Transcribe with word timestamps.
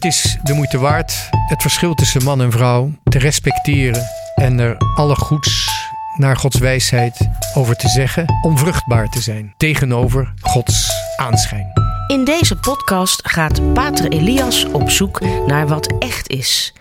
Het 0.00 0.12
is 0.12 0.38
de 0.42 0.52
moeite 0.54 0.78
waard 0.78 1.28
het 1.46 1.62
verschil 1.62 1.94
tussen 1.94 2.24
man 2.24 2.40
en 2.40 2.50
vrouw 2.50 2.92
te 3.04 3.18
respecteren 3.18 4.02
en 4.34 4.58
er 4.58 4.76
alle 4.94 5.14
goeds 5.14 5.68
naar 6.16 6.36
Gods 6.36 6.58
wijsheid 6.58 7.28
over 7.54 7.76
te 7.76 7.88
zeggen 7.88 8.24
om 8.42 8.58
vruchtbaar 8.58 9.08
te 9.08 9.20
zijn 9.20 9.54
tegenover 9.56 10.32
Gods 10.40 10.90
aanschijn. 11.16 11.72
In 12.06 12.24
deze 12.24 12.56
podcast 12.56 13.28
gaat 13.28 13.72
Pater 13.74 14.08
Elias 14.08 14.64
op 14.64 14.90
zoek 14.90 15.20
naar 15.46 15.68
wat 15.68 15.94
echt 15.98 16.28
is. 16.28 16.74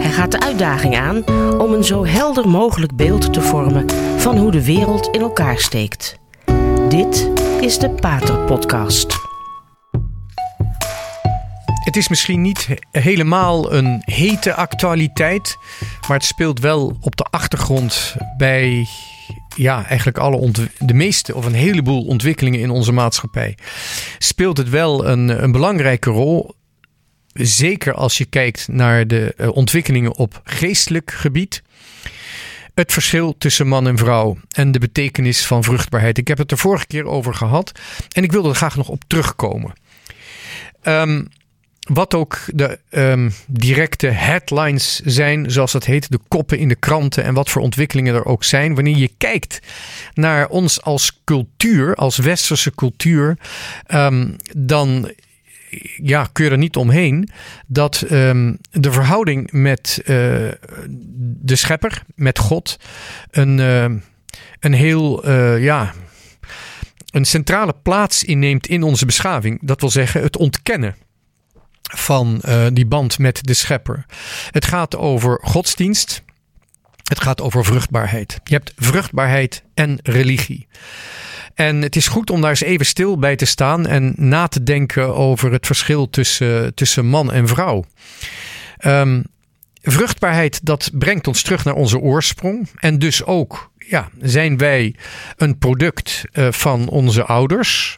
Hij 0.00 0.10
gaat 0.10 0.32
de 0.32 0.40
uitdaging 0.40 0.96
aan 0.96 1.28
om 1.58 1.72
een 1.72 1.84
zo 1.84 2.06
helder 2.06 2.48
mogelijk 2.48 2.96
beeld 2.96 3.32
te 3.32 3.42
vormen 3.42 3.86
van 4.16 4.36
hoe 4.36 4.50
de 4.50 4.64
wereld 4.64 5.06
in 5.06 5.20
elkaar 5.20 5.58
steekt. 5.58 6.18
Dit 6.88 7.30
is 7.60 7.78
de 7.78 7.90
Pater 7.90 8.38
Podcast. 8.38 9.25
Het 11.96 12.04
is 12.04 12.10
misschien 12.10 12.42
niet 12.42 12.68
helemaal 12.90 13.72
een 13.72 14.02
hete 14.04 14.54
actualiteit, 14.54 15.56
maar 16.08 16.16
het 16.16 16.24
speelt 16.24 16.60
wel 16.60 16.96
op 17.00 17.16
de 17.16 17.22
achtergrond 17.22 18.16
bij 18.36 18.86
ja, 19.54 19.86
eigenlijk 19.86 20.18
alle 20.18 20.52
de 20.78 20.94
meeste 20.94 21.34
of 21.34 21.44
een 21.44 21.54
heleboel 21.54 22.04
ontwikkelingen 22.04 22.60
in 22.60 22.70
onze 22.70 22.92
maatschappij. 22.92 23.58
Speelt 24.18 24.56
het 24.56 24.68
wel 24.68 25.06
een, 25.06 25.42
een 25.42 25.52
belangrijke 25.52 26.10
rol. 26.10 26.54
Zeker 27.32 27.94
als 27.94 28.18
je 28.18 28.24
kijkt 28.24 28.68
naar 28.68 29.06
de 29.06 29.34
eh, 29.36 29.56
ontwikkelingen 29.56 30.16
op 30.16 30.40
geestelijk 30.44 31.10
gebied. 31.10 31.62
Het 32.74 32.92
verschil 32.92 33.34
tussen 33.38 33.66
man 33.66 33.86
en 33.86 33.98
vrouw 33.98 34.36
en 34.50 34.72
de 34.72 34.78
betekenis 34.78 35.46
van 35.46 35.64
vruchtbaarheid. 35.64 36.18
Ik 36.18 36.28
heb 36.28 36.38
het 36.38 36.50
er 36.50 36.58
vorige 36.58 36.86
keer 36.86 37.04
over 37.04 37.34
gehad 37.34 37.72
en 38.12 38.22
ik 38.22 38.32
wilde 38.32 38.48
er 38.48 38.54
graag 38.54 38.76
nog 38.76 38.88
op 38.88 39.02
terugkomen. 39.06 39.72
Um, 40.82 41.28
wat 41.86 42.14
ook 42.14 42.38
de 42.54 42.78
um, 42.90 43.32
directe 43.46 44.06
headlines 44.06 45.00
zijn, 45.04 45.50
zoals 45.50 45.72
dat 45.72 45.84
heet, 45.84 46.10
de 46.10 46.20
koppen 46.28 46.58
in 46.58 46.68
de 46.68 46.74
kranten 46.74 47.24
en 47.24 47.34
wat 47.34 47.50
voor 47.50 47.62
ontwikkelingen 47.62 48.14
er 48.14 48.24
ook 48.24 48.44
zijn. 48.44 48.74
Wanneer 48.74 48.96
je 48.96 49.10
kijkt 49.18 49.60
naar 50.14 50.48
ons 50.48 50.82
als 50.82 51.20
cultuur, 51.24 51.94
als 51.94 52.16
westerse 52.16 52.74
cultuur, 52.74 53.38
um, 53.94 54.36
dan 54.56 55.12
ja, 56.02 56.28
kun 56.32 56.44
je 56.44 56.50
er 56.50 56.58
niet 56.58 56.76
omheen 56.76 57.28
dat 57.66 58.04
um, 58.10 58.58
de 58.70 58.92
verhouding 58.92 59.52
met 59.52 59.98
uh, 60.00 60.06
de 61.40 61.56
schepper, 61.56 62.02
met 62.14 62.38
God, 62.38 62.78
een, 63.30 63.58
uh, 63.58 63.84
een 64.60 64.72
heel 64.72 65.28
uh, 65.28 65.62
ja, 65.62 65.92
een 67.10 67.24
centrale 67.24 67.74
plaats 67.82 68.24
inneemt 68.24 68.66
in 68.66 68.82
onze 68.82 69.06
beschaving. 69.06 69.58
Dat 69.62 69.80
wil 69.80 69.90
zeggen, 69.90 70.22
het 70.22 70.36
ontkennen 70.36 70.96
van 71.94 72.42
uh, 72.44 72.66
die 72.72 72.86
band 72.86 73.18
met 73.18 73.38
de 73.42 73.54
schepper. 73.54 74.06
Het 74.50 74.64
gaat 74.64 74.96
over 74.96 75.38
godsdienst. 75.42 76.22
Het 77.02 77.20
gaat 77.20 77.40
over 77.40 77.64
vruchtbaarheid. 77.64 78.40
Je 78.44 78.54
hebt 78.54 78.72
vruchtbaarheid 78.76 79.62
en 79.74 79.98
religie. 80.02 80.66
En 81.54 81.82
het 81.82 81.96
is 81.96 82.08
goed 82.08 82.30
om 82.30 82.40
daar 82.40 82.50
eens 82.50 82.60
even 82.60 82.86
stil 82.86 83.18
bij 83.18 83.36
te 83.36 83.44
staan 83.44 83.86
en 83.86 84.14
na 84.16 84.46
te 84.46 84.62
denken 84.62 85.14
over 85.14 85.52
het 85.52 85.66
verschil 85.66 86.10
tussen, 86.10 86.74
tussen 86.74 87.06
man 87.06 87.32
en 87.32 87.48
vrouw. 87.48 87.84
Um, 88.80 89.24
vruchtbaarheid, 89.82 90.60
dat 90.64 90.90
brengt 90.92 91.26
ons 91.26 91.42
terug 91.42 91.64
naar 91.64 91.74
onze 91.74 91.98
oorsprong. 91.98 92.68
En 92.76 92.98
dus 92.98 93.24
ook 93.24 93.70
ja, 93.88 94.08
zijn 94.20 94.56
wij 94.56 94.94
een 95.36 95.58
product 95.58 96.24
uh, 96.32 96.52
van 96.52 96.88
onze 96.88 97.24
ouders. 97.24 97.96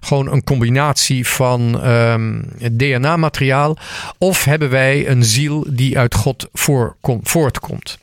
Gewoon 0.00 0.32
een 0.32 0.44
combinatie 0.44 1.26
van 1.26 1.88
um, 1.88 2.44
DNA-materiaal. 2.72 3.78
Of 4.18 4.44
hebben 4.44 4.70
wij 4.70 5.08
een 5.08 5.24
ziel 5.24 5.66
die 5.68 5.98
uit 5.98 6.14
God 6.14 6.48
voortkomt. 7.22 7.98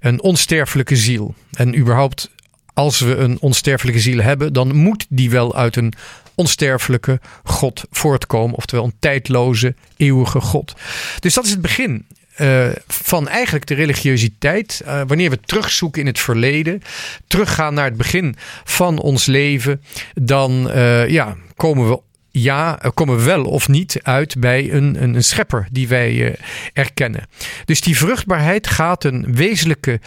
Een 0.00 0.22
onsterfelijke 0.22 0.96
ziel. 0.96 1.34
En 1.52 1.78
überhaupt, 1.78 2.30
als 2.74 3.00
we 3.00 3.16
een 3.16 3.40
onsterfelijke 3.40 4.00
ziel 4.00 4.20
hebben, 4.20 4.52
dan 4.52 4.74
moet 4.74 5.06
die 5.08 5.30
wel 5.30 5.56
uit 5.56 5.76
een 5.76 5.92
onsterfelijke 6.34 7.20
God 7.44 7.84
voortkomen. 7.90 8.56
Oftewel 8.56 8.84
een 8.84 8.96
tijdloze, 8.98 9.74
eeuwige 9.96 10.40
God. 10.40 10.74
Dus 11.20 11.34
dat 11.34 11.44
is 11.44 11.50
het 11.50 11.60
begin. 11.60 12.06
Uh, 12.40 12.68
van 12.86 13.28
eigenlijk 13.28 13.66
de 13.66 13.74
religiositeit. 13.74 14.82
Uh, 14.84 15.02
wanneer 15.06 15.30
we 15.30 15.40
terugzoeken 15.40 16.00
in 16.00 16.06
het 16.06 16.18
verleden, 16.18 16.82
teruggaan 17.26 17.74
naar 17.74 17.84
het 17.84 17.96
begin 17.96 18.36
van 18.64 18.98
ons 18.98 19.26
leven, 19.26 19.82
dan 20.14 20.70
uh, 20.70 21.08
ja, 21.08 21.36
komen 21.56 21.88
we 21.88 22.00
ja, 22.30 22.80
komen 22.94 23.16
we 23.16 23.22
wel 23.22 23.44
of 23.44 23.68
niet 23.68 23.98
uit 24.02 24.38
bij 24.38 24.72
een, 24.72 25.02
een, 25.02 25.14
een 25.14 25.24
schepper 25.24 25.68
die 25.70 25.88
wij 25.88 26.36
erkennen. 26.72 27.28
Dus 27.64 27.80
die 27.80 27.96
vruchtbaarheid 27.96 28.66
gaat 28.66 29.04
een 29.04 29.34
wezenlijke 29.34 30.00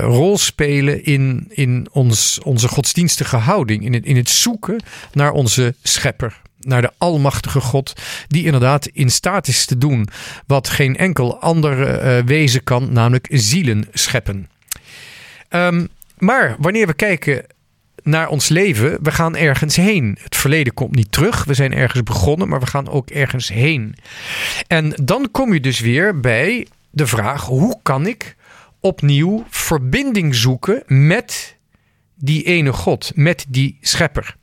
rol 0.00 0.38
spelen 0.38 1.04
in, 1.04 1.46
in 1.48 1.88
ons, 1.92 2.38
onze 2.42 2.68
godsdienstige 2.68 3.36
houding, 3.36 3.84
in 3.84 3.92
het, 3.92 4.04
in 4.04 4.16
het 4.16 4.28
zoeken 4.28 4.82
naar 5.12 5.32
onze 5.32 5.74
schepper 5.82 6.40
naar 6.60 6.82
de 6.82 6.92
Almachtige 6.98 7.60
God, 7.60 7.92
die 8.28 8.44
inderdaad 8.44 8.86
in 8.86 9.10
staat 9.10 9.48
is 9.48 9.64
te 9.64 9.78
doen 9.78 10.08
wat 10.46 10.68
geen 10.68 10.96
enkel 10.96 11.40
ander 11.40 12.04
uh, 12.04 12.24
wezen 12.24 12.64
kan, 12.64 12.92
namelijk 12.92 13.26
zielen 13.30 13.88
scheppen. 13.92 14.48
Um, 15.50 15.88
maar 16.18 16.56
wanneer 16.58 16.86
we 16.86 16.94
kijken 16.94 17.44
naar 18.02 18.28
ons 18.28 18.48
leven, 18.48 18.98
we 19.02 19.10
gaan 19.10 19.36
ergens 19.36 19.76
heen. 19.76 20.18
Het 20.22 20.36
verleden 20.36 20.74
komt 20.74 20.94
niet 20.94 21.12
terug. 21.12 21.44
We 21.44 21.54
zijn 21.54 21.74
ergens 21.74 22.02
begonnen, 22.02 22.48
maar 22.48 22.60
we 22.60 22.66
gaan 22.66 22.88
ook 22.88 23.10
ergens 23.10 23.48
heen. 23.48 23.94
En 24.66 24.92
dan 25.02 25.28
kom 25.30 25.52
je 25.52 25.60
dus 25.60 25.80
weer 25.80 26.20
bij 26.20 26.66
de 26.90 27.06
vraag: 27.06 27.44
hoe 27.44 27.78
kan 27.82 28.06
ik 28.06 28.36
opnieuw 28.80 29.44
verbinding 29.50 30.34
zoeken 30.34 30.82
met 30.86 31.56
die 32.14 32.42
ene 32.42 32.72
God, 32.72 33.12
met 33.14 33.46
die 33.48 33.78
schepper? 33.80 34.36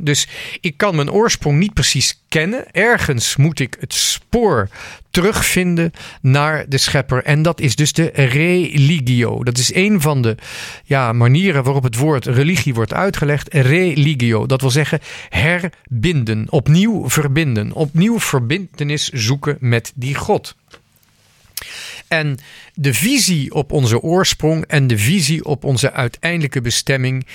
Dus 0.00 0.28
ik 0.60 0.76
kan 0.76 0.96
mijn 0.96 1.10
oorsprong 1.10 1.58
niet 1.58 1.74
precies 1.74 2.22
kennen. 2.28 2.72
Ergens 2.72 3.36
moet 3.36 3.60
ik 3.60 3.76
het 3.80 3.94
spoor 3.94 4.68
terugvinden 5.10 5.92
naar 6.20 6.64
de 6.68 6.78
schepper. 6.78 7.24
En 7.24 7.42
dat 7.42 7.60
is 7.60 7.76
dus 7.76 7.92
de 7.92 8.10
religio. 8.14 9.44
Dat 9.44 9.58
is 9.58 9.74
een 9.74 10.00
van 10.00 10.22
de 10.22 10.36
ja, 10.84 11.12
manieren 11.12 11.62
waarop 11.62 11.82
het 11.82 11.96
woord 11.96 12.26
religie 12.26 12.74
wordt 12.74 12.92
uitgelegd. 12.92 13.52
Religio. 13.52 14.46
Dat 14.46 14.60
wil 14.60 14.70
zeggen 14.70 15.00
herbinden. 15.28 16.46
Opnieuw 16.50 17.08
verbinden. 17.08 17.72
Opnieuw 17.72 18.20
verbindenis 18.20 19.08
zoeken 19.08 19.56
met 19.60 19.92
die 19.94 20.14
God. 20.14 20.56
En 22.08 22.38
de 22.74 22.94
visie 22.94 23.54
op 23.54 23.72
onze 23.72 24.00
oorsprong 24.00 24.64
en 24.66 24.86
de 24.86 24.98
visie 24.98 25.44
op 25.44 25.64
onze 25.64 25.92
uiteindelijke 25.92 26.60
bestemming, 26.60 27.26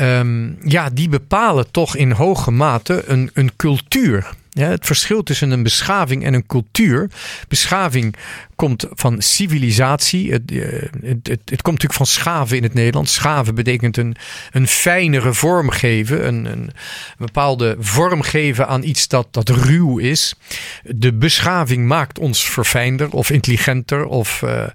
um, 0.00 0.58
ja, 0.64 0.90
die 0.90 1.08
bepalen 1.08 1.70
toch 1.70 1.96
in 1.96 2.10
hoge 2.10 2.50
mate 2.50 3.02
een, 3.06 3.30
een 3.34 3.56
cultuur. 3.56 4.34
Ja, 4.56 4.68
het 4.68 4.86
verschil 4.86 5.22
tussen 5.22 5.50
een 5.50 5.62
beschaving 5.62 6.24
en 6.24 6.34
een 6.34 6.46
cultuur. 6.46 7.10
Beschaving 7.48 8.16
komt 8.54 8.86
van 8.90 9.22
civilisatie. 9.22 10.32
Het, 10.32 10.50
eh, 10.50 10.58
het, 11.02 11.26
het, 11.26 11.40
het, 11.44 11.62
komt 11.62 11.64
natuurlijk 11.64 11.92
van 11.92 12.06
schaven 12.06 12.56
in 12.56 12.62
het 12.62 12.74
Nederlands. 12.74 13.14
Schaven 13.14 13.54
betekent 13.54 13.96
een, 13.96 14.16
een 14.50 14.68
fijnere 14.68 15.34
vorm 15.34 15.70
geven. 15.70 16.26
Een, 16.26 16.44
een, 16.44 16.70
bepaalde 17.18 17.76
vorm 17.78 18.22
geven 18.22 18.68
aan 18.68 18.82
iets 18.82 19.08
dat, 19.08 19.26
dat 19.30 19.48
ruw 19.48 19.98
is. 19.98 20.34
De 20.82 21.12
beschaving 21.12 21.86
maakt 21.86 22.18
ons 22.18 22.50
verfijnder 22.50 23.10
of 23.10 23.30
intelligenter 23.30 24.04
of 24.04 24.42
uh, 24.42 24.66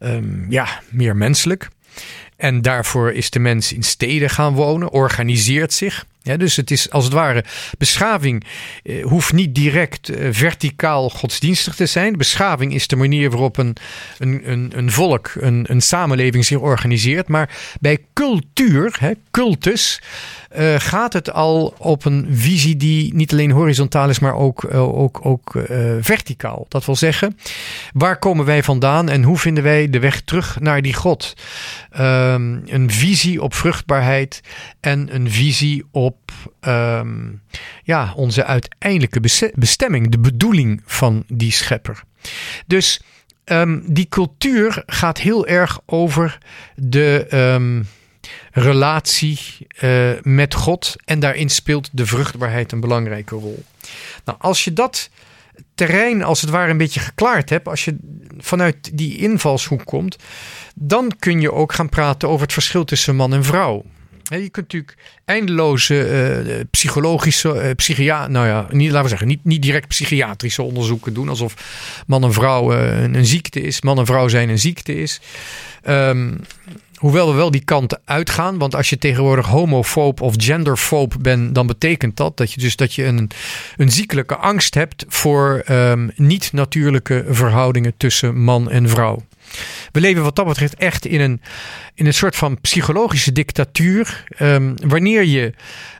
um, 0.00 0.46
ja, 0.48 0.80
meer 0.88 1.16
menselijk. 1.16 1.68
En 2.36 2.62
daarvoor 2.62 3.12
is 3.12 3.30
de 3.30 3.38
mens 3.38 3.72
in 3.72 3.82
steden 3.82 4.30
gaan 4.30 4.54
wonen, 4.54 4.90
organiseert 4.90 5.72
zich. 5.72 6.06
Ja, 6.26 6.36
dus 6.36 6.56
het 6.56 6.70
is 6.70 6.90
als 6.90 7.04
het 7.04 7.12
ware, 7.12 7.44
beschaving 7.78 8.44
eh, 8.82 9.04
hoeft 9.04 9.32
niet 9.32 9.54
direct 9.54 10.08
eh, 10.08 10.28
verticaal 10.30 11.10
godsdienstig 11.10 11.74
te 11.74 11.86
zijn. 11.86 12.16
Beschaving 12.16 12.74
is 12.74 12.86
de 12.86 12.96
manier 12.96 13.30
waarop 13.30 13.56
een, 13.56 13.76
een, 14.18 14.50
een, 14.50 14.72
een 14.76 14.90
volk, 14.90 15.32
een, 15.40 15.64
een 15.68 15.80
samenleving 15.80 16.44
zich 16.44 16.58
organiseert. 16.58 17.28
Maar 17.28 17.50
bij 17.80 17.98
cultuur, 18.12 18.96
hè, 19.00 19.12
cultus, 19.30 20.00
uh, 20.58 20.74
gaat 20.78 21.12
het 21.12 21.32
al 21.32 21.74
op 21.78 22.04
een 22.04 22.26
visie 22.30 22.76
die 22.76 23.14
niet 23.14 23.32
alleen 23.32 23.50
horizontaal 23.50 24.08
is, 24.08 24.18
maar 24.18 24.34
ook, 24.34 24.62
uh, 24.62 24.98
ook, 24.98 25.26
ook 25.26 25.54
uh, 25.54 25.64
verticaal. 26.00 26.66
Dat 26.68 26.84
wil 26.84 26.96
zeggen, 26.96 27.38
waar 27.92 28.18
komen 28.18 28.44
wij 28.44 28.62
vandaan 28.62 29.08
en 29.08 29.22
hoe 29.22 29.38
vinden 29.38 29.62
wij 29.62 29.90
de 29.90 29.98
weg 29.98 30.20
terug 30.20 30.60
naar 30.60 30.82
die 30.82 30.94
God? 30.94 31.34
Um, 31.98 32.62
een 32.66 32.90
visie 32.90 33.42
op 33.42 33.54
vruchtbaarheid 33.54 34.40
en 34.80 35.14
een 35.14 35.30
visie 35.30 35.84
op 35.90 36.32
um, 36.60 37.42
ja, 37.82 38.12
onze 38.16 38.44
uiteindelijke 38.44 39.50
bestemming, 39.54 40.10
de 40.10 40.18
bedoeling 40.18 40.82
van 40.84 41.24
die 41.28 41.52
schepper. 41.52 42.02
Dus 42.66 43.00
um, 43.44 43.82
die 43.86 44.08
cultuur 44.08 44.82
gaat 44.86 45.18
heel 45.18 45.46
erg 45.46 45.80
over 45.86 46.38
de 46.74 47.26
relatie 48.52 49.38
uh, 49.80 50.10
met 50.22 50.54
God. 50.54 50.96
En 51.04 51.20
daarin 51.20 51.50
speelt 51.50 51.88
de 51.92 52.06
vruchtbaarheid 52.06 52.72
een 52.72 52.80
belangrijke 52.80 53.34
rol. 53.34 53.64
Nou, 54.24 54.38
als 54.40 54.64
je 54.64 54.72
dat 54.72 55.10
terrein 55.74 56.22
als 56.22 56.40
het 56.40 56.50
ware 56.50 56.70
een 56.70 56.76
beetje 56.76 57.00
geklaard 57.00 57.50
hebt, 57.50 57.68
als 57.68 57.84
je 57.84 57.96
vanuit 58.38 58.96
die 58.98 59.18
invalshoek 59.18 59.84
komt, 59.84 60.16
dan 60.74 61.12
kun 61.18 61.40
je 61.40 61.52
ook 61.52 61.72
gaan 61.72 61.88
praten 61.88 62.28
over 62.28 62.42
het 62.42 62.52
verschil 62.52 62.84
tussen 62.84 63.16
man 63.16 63.34
en 63.34 63.44
vrouw. 63.44 63.84
Je 64.28 64.50
kunt 64.50 64.56
natuurlijk 64.72 64.96
eindeloze 65.24 66.44
uh, 66.46 66.60
psychologische, 66.70 67.74
uh, 67.88 68.26
nou 68.26 68.46
ja, 68.46 68.66
niet, 68.70 68.88
laten 68.88 69.02
we 69.02 69.08
zeggen, 69.08 69.28
niet, 69.28 69.44
niet 69.44 69.62
direct 69.62 69.88
psychiatrische 69.88 70.62
onderzoeken 70.62 71.14
doen. 71.14 71.28
Alsof 71.28 71.54
man 72.06 72.24
en 72.24 72.32
vrouw 72.32 72.72
een, 72.72 73.26
ziekte 73.26 73.60
is, 73.60 73.82
man 73.82 73.98
en 73.98 74.06
vrouw 74.06 74.28
zijn 74.28 74.48
een 74.48 74.58
ziekte 74.58 74.94
is. 74.94 75.20
Um, 75.88 76.40
hoewel 76.96 77.30
we 77.30 77.36
wel 77.36 77.50
die 77.50 77.64
kant 77.64 77.98
uitgaan. 78.04 78.58
Want 78.58 78.74
als 78.74 78.90
je 78.90 78.98
tegenwoordig 78.98 79.46
homofoob 79.46 80.20
of 80.20 80.34
genderfoob 80.36 81.14
bent, 81.20 81.54
dan 81.54 81.66
betekent 81.66 82.16
dat 82.16 82.36
dat 82.36 82.52
je 82.52 82.60
dus 82.60 82.76
dat 82.76 82.94
je 82.94 83.04
een, 83.04 83.30
een 83.76 83.90
ziekelijke 83.90 84.36
angst 84.36 84.74
hebt 84.74 85.04
voor 85.08 85.64
um, 85.70 86.10
niet-natuurlijke 86.16 87.24
verhoudingen 87.28 87.94
tussen 87.96 88.42
man 88.42 88.70
en 88.70 88.88
vrouw. 88.88 89.22
We 89.92 90.00
leven 90.00 90.22
wat 90.22 90.36
dat 90.36 90.46
betreft 90.46 90.74
echt 90.74 91.06
in 91.06 91.20
een, 91.20 91.40
in 91.94 92.06
een 92.06 92.14
soort 92.14 92.36
van 92.36 92.60
psychologische 92.60 93.32
dictatuur. 93.32 94.24
Um, 94.38 94.74
wanneer 94.86 95.24
je 95.24 95.52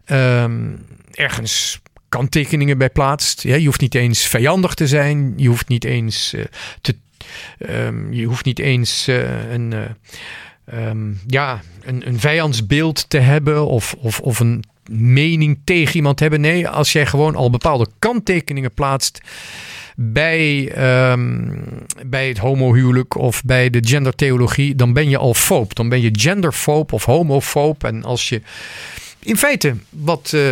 um, 0.06 0.86
ergens 1.12 1.80
kanttekeningen 2.08 2.78
bij 2.78 2.90
plaatst. 2.90 3.42
Je 3.42 3.64
hoeft 3.64 3.80
niet 3.80 3.94
eens 3.94 4.26
vijandig 4.26 4.74
te 4.74 4.86
zijn. 4.86 5.32
Je 5.36 5.48
hoeft 5.48 5.68
niet 5.68 5.84
eens 5.84 6.34
uh, 6.34 6.44
te. 6.80 6.96
Um, 7.70 8.12
je 8.12 8.24
hoeft 8.24 8.44
niet 8.44 8.58
eens 8.58 9.08
uh, 9.08 9.52
een. 9.52 9.74
Um, 10.74 11.20
ja, 11.26 11.60
een, 11.82 12.06
een 12.06 12.20
vijandsbeeld 12.20 13.10
te 13.10 13.18
hebben 13.18 13.66
of, 13.66 13.94
of, 13.98 14.20
of 14.20 14.40
een 14.40 14.64
mening 14.90 15.60
tegen 15.64 15.96
iemand 15.96 16.20
hebben. 16.20 16.40
Nee, 16.40 16.68
als 16.68 16.92
jij 16.92 17.06
gewoon 17.06 17.34
al 17.34 17.50
bepaalde 17.50 17.86
kanttekeningen 17.98 18.72
plaatst 18.74 19.20
bij, 19.96 20.72
um, 21.12 21.64
bij 22.06 22.28
het 22.28 22.38
homohuwelijk 22.38 23.16
of 23.16 23.44
bij 23.44 23.70
de 23.70 23.80
gendertheologie, 23.86 24.74
dan 24.74 24.92
ben 24.92 25.08
je 25.08 25.18
al 25.18 25.34
foob. 25.34 25.74
Dan 25.74 25.88
ben 25.88 26.00
je 26.00 26.10
genderfoob 26.12 26.92
of 26.92 27.04
homofoob. 27.04 27.84
En 27.84 28.04
als 28.04 28.28
je 28.28 28.42
in 29.18 29.36
feite 29.36 29.76
wat. 29.90 30.32
Uh, 30.34 30.50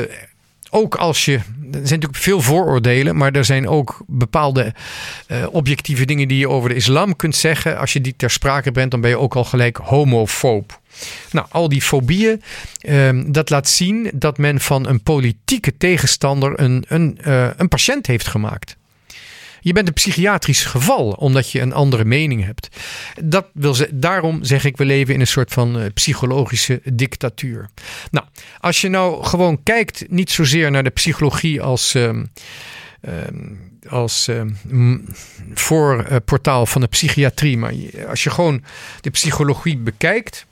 ook 0.75 0.95
als 0.95 1.25
je. 1.25 1.33
Er 1.35 1.41
zijn 1.71 2.01
natuurlijk 2.01 2.17
veel 2.17 2.41
vooroordelen, 2.41 3.17
maar 3.17 3.33
er 3.33 3.45
zijn 3.45 3.69
ook 3.69 4.05
bepaalde 4.07 4.75
uh, 5.29 5.47
objectieve 5.51 6.05
dingen 6.05 6.29
die 6.29 6.39
je 6.39 6.49
over 6.49 6.69
de 6.69 6.75
islam 6.75 7.17
kunt 7.17 7.37
zeggen. 7.37 7.79
Als 7.79 7.93
je 7.93 8.01
die 8.01 8.15
ter 8.17 8.31
sprake 8.31 8.73
bent, 8.73 8.91
dan 8.91 9.01
ben 9.01 9.11
je 9.11 9.19
ook 9.19 9.37
al 9.37 9.45
gelijk 9.45 9.77
homofoob. 9.77 10.81
Nou, 11.31 11.46
al 11.50 11.69
die 11.69 11.82
fobieën, 11.82 12.43
um, 12.88 13.32
dat 13.32 13.50
laat 13.50 13.69
zien 13.69 14.11
dat 14.14 14.38
men 14.38 14.61
van 14.61 14.88
een 14.88 15.02
politieke 15.02 15.76
tegenstander 15.76 16.61
een, 16.61 16.85
een, 16.88 17.19
uh, 17.26 17.49
een 17.56 17.69
patiënt 17.69 18.06
heeft 18.06 18.26
gemaakt. 18.26 18.76
Je 19.61 19.73
bent 19.73 19.88
een 19.88 19.94
psychiatrisch 19.94 20.64
geval 20.64 21.11
omdat 21.11 21.50
je 21.50 21.61
een 21.61 21.73
andere 21.73 22.05
mening 22.05 22.44
hebt. 22.44 22.69
Dat 23.23 23.46
wil 23.52 23.75
ze, 23.75 23.88
daarom 23.93 24.44
zeg 24.44 24.64
ik, 24.64 24.76
we 24.76 24.85
leven 24.85 25.14
in 25.14 25.20
een 25.20 25.26
soort 25.26 25.52
van 25.52 25.81
uh, 25.81 25.85
psychologische 25.94 26.81
dictatuur. 26.93 27.69
Nou, 28.11 28.26
als 28.61 28.81
je 28.81 28.88
nou 28.88 29.25
gewoon 29.25 29.62
kijkt, 29.62 30.05
niet 30.08 30.31
zozeer 30.31 30.70
naar 30.70 30.85
de 30.85 30.90
psychologie 30.90 31.62
als. 31.62 31.94
Uh, 31.94 32.11
als 33.88 34.29
uh, 34.29 34.43
voorportaal 35.55 36.67
van 36.67 36.81
de 36.81 36.87
psychiatrie. 36.87 37.58
Maar 37.58 37.73
als 38.08 38.23
je 38.23 38.31
gewoon 38.31 38.64
de 39.00 39.11
psychologie 39.11 39.76
bekijkt, 39.76 40.47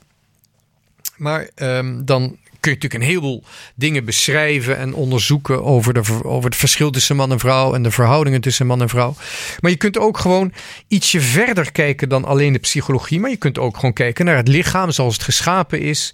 maar 1.17 1.49
um, 1.55 2.05
dan 2.05 2.37
kun 2.63 2.71
je 2.71 2.77
natuurlijk 2.77 2.93
een 2.93 3.09
heleboel 3.09 3.43
dingen 3.75 4.05
beschrijven 4.05 4.77
en 4.77 4.93
onderzoeken 4.93 5.63
over, 5.63 5.93
de, 5.93 6.23
over 6.23 6.49
het 6.49 6.59
verschil 6.59 6.91
tussen 6.91 7.15
man 7.15 7.31
en 7.31 7.39
vrouw 7.39 7.73
en 7.73 7.83
de 7.83 7.91
verhoudingen 7.91 8.41
tussen 8.41 8.67
man 8.67 8.81
en 8.81 8.89
vrouw. 8.89 9.15
Maar 9.59 9.71
je 9.71 9.77
kunt 9.77 9.97
ook 9.97 10.17
gewoon 10.17 10.53
ietsje 10.87 11.21
verder 11.21 11.71
kijken 11.71 12.09
dan 12.09 12.25
alleen 12.25 12.53
de 12.53 12.59
psychologie. 12.59 13.19
Maar 13.19 13.29
je 13.29 13.37
kunt 13.37 13.59
ook 13.59 13.75
gewoon 13.75 13.93
kijken 13.93 14.25
naar 14.25 14.35
het 14.35 14.47
lichaam 14.47 14.91
zoals 14.91 15.13
het 15.13 15.23
geschapen 15.23 15.81
is. 15.81 16.13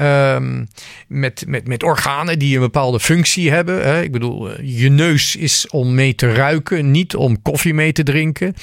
Um, 0.00 0.68
met, 1.08 1.44
met, 1.46 1.66
met 1.66 1.82
organen 1.82 2.38
die 2.38 2.54
een 2.54 2.60
bepaalde 2.60 3.00
functie 3.00 3.50
hebben. 3.50 3.82
Hè. 3.84 4.02
Ik 4.02 4.12
bedoel, 4.12 4.50
eh, 4.50 4.80
je 4.80 4.90
neus 4.90 5.36
is 5.36 5.68
om 5.68 5.94
mee 5.94 6.14
te 6.14 6.32
ruiken, 6.32 6.90
niet 6.90 7.16
om 7.16 7.42
koffie 7.42 7.74
mee 7.74 7.92
te 7.92 8.02
drinken. 8.02 8.54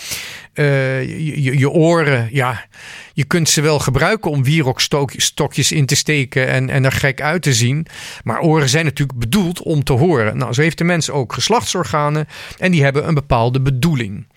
Uh, 0.54 1.58
je, 1.60 1.70
oren, 1.70 2.30
ja, 2.32 2.66
je 3.14 3.24
kunt 3.24 3.50
ze 3.50 3.62
wel 3.62 3.80
gebruiken 3.80 4.32
om 4.32 4.44
wierookstokjes 4.44 5.72
in 5.72 5.86
te 5.86 5.96
steken 5.96 6.48
en, 6.48 6.70
en 6.70 6.86
er 6.86 6.92
gek 6.92 7.22
uit 7.22 7.42
te 7.42 7.54
zien. 7.54 7.88
Maar 8.24 8.42
oren 8.42 8.70
zijn 8.70 8.86
natuurlijk 8.86 9.20
bedoeld 9.20 9.62
om 9.62 9.84
te 9.84 9.94
horen. 9.94 10.38
Nou, 10.38 10.54
zo 10.54 10.62
heeft 10.62 10.78
de 10.78 10.84
mens 10.84 11.10
ook 11.10 11.34
geslachtsorganen 11.34 12.28
en 12.58 12.72
die 12.72 12.84
hebben 12.84 13.08
een 13.08 13.14
bepaalde 13.14 13.62
bedoeling. 13.62 14.28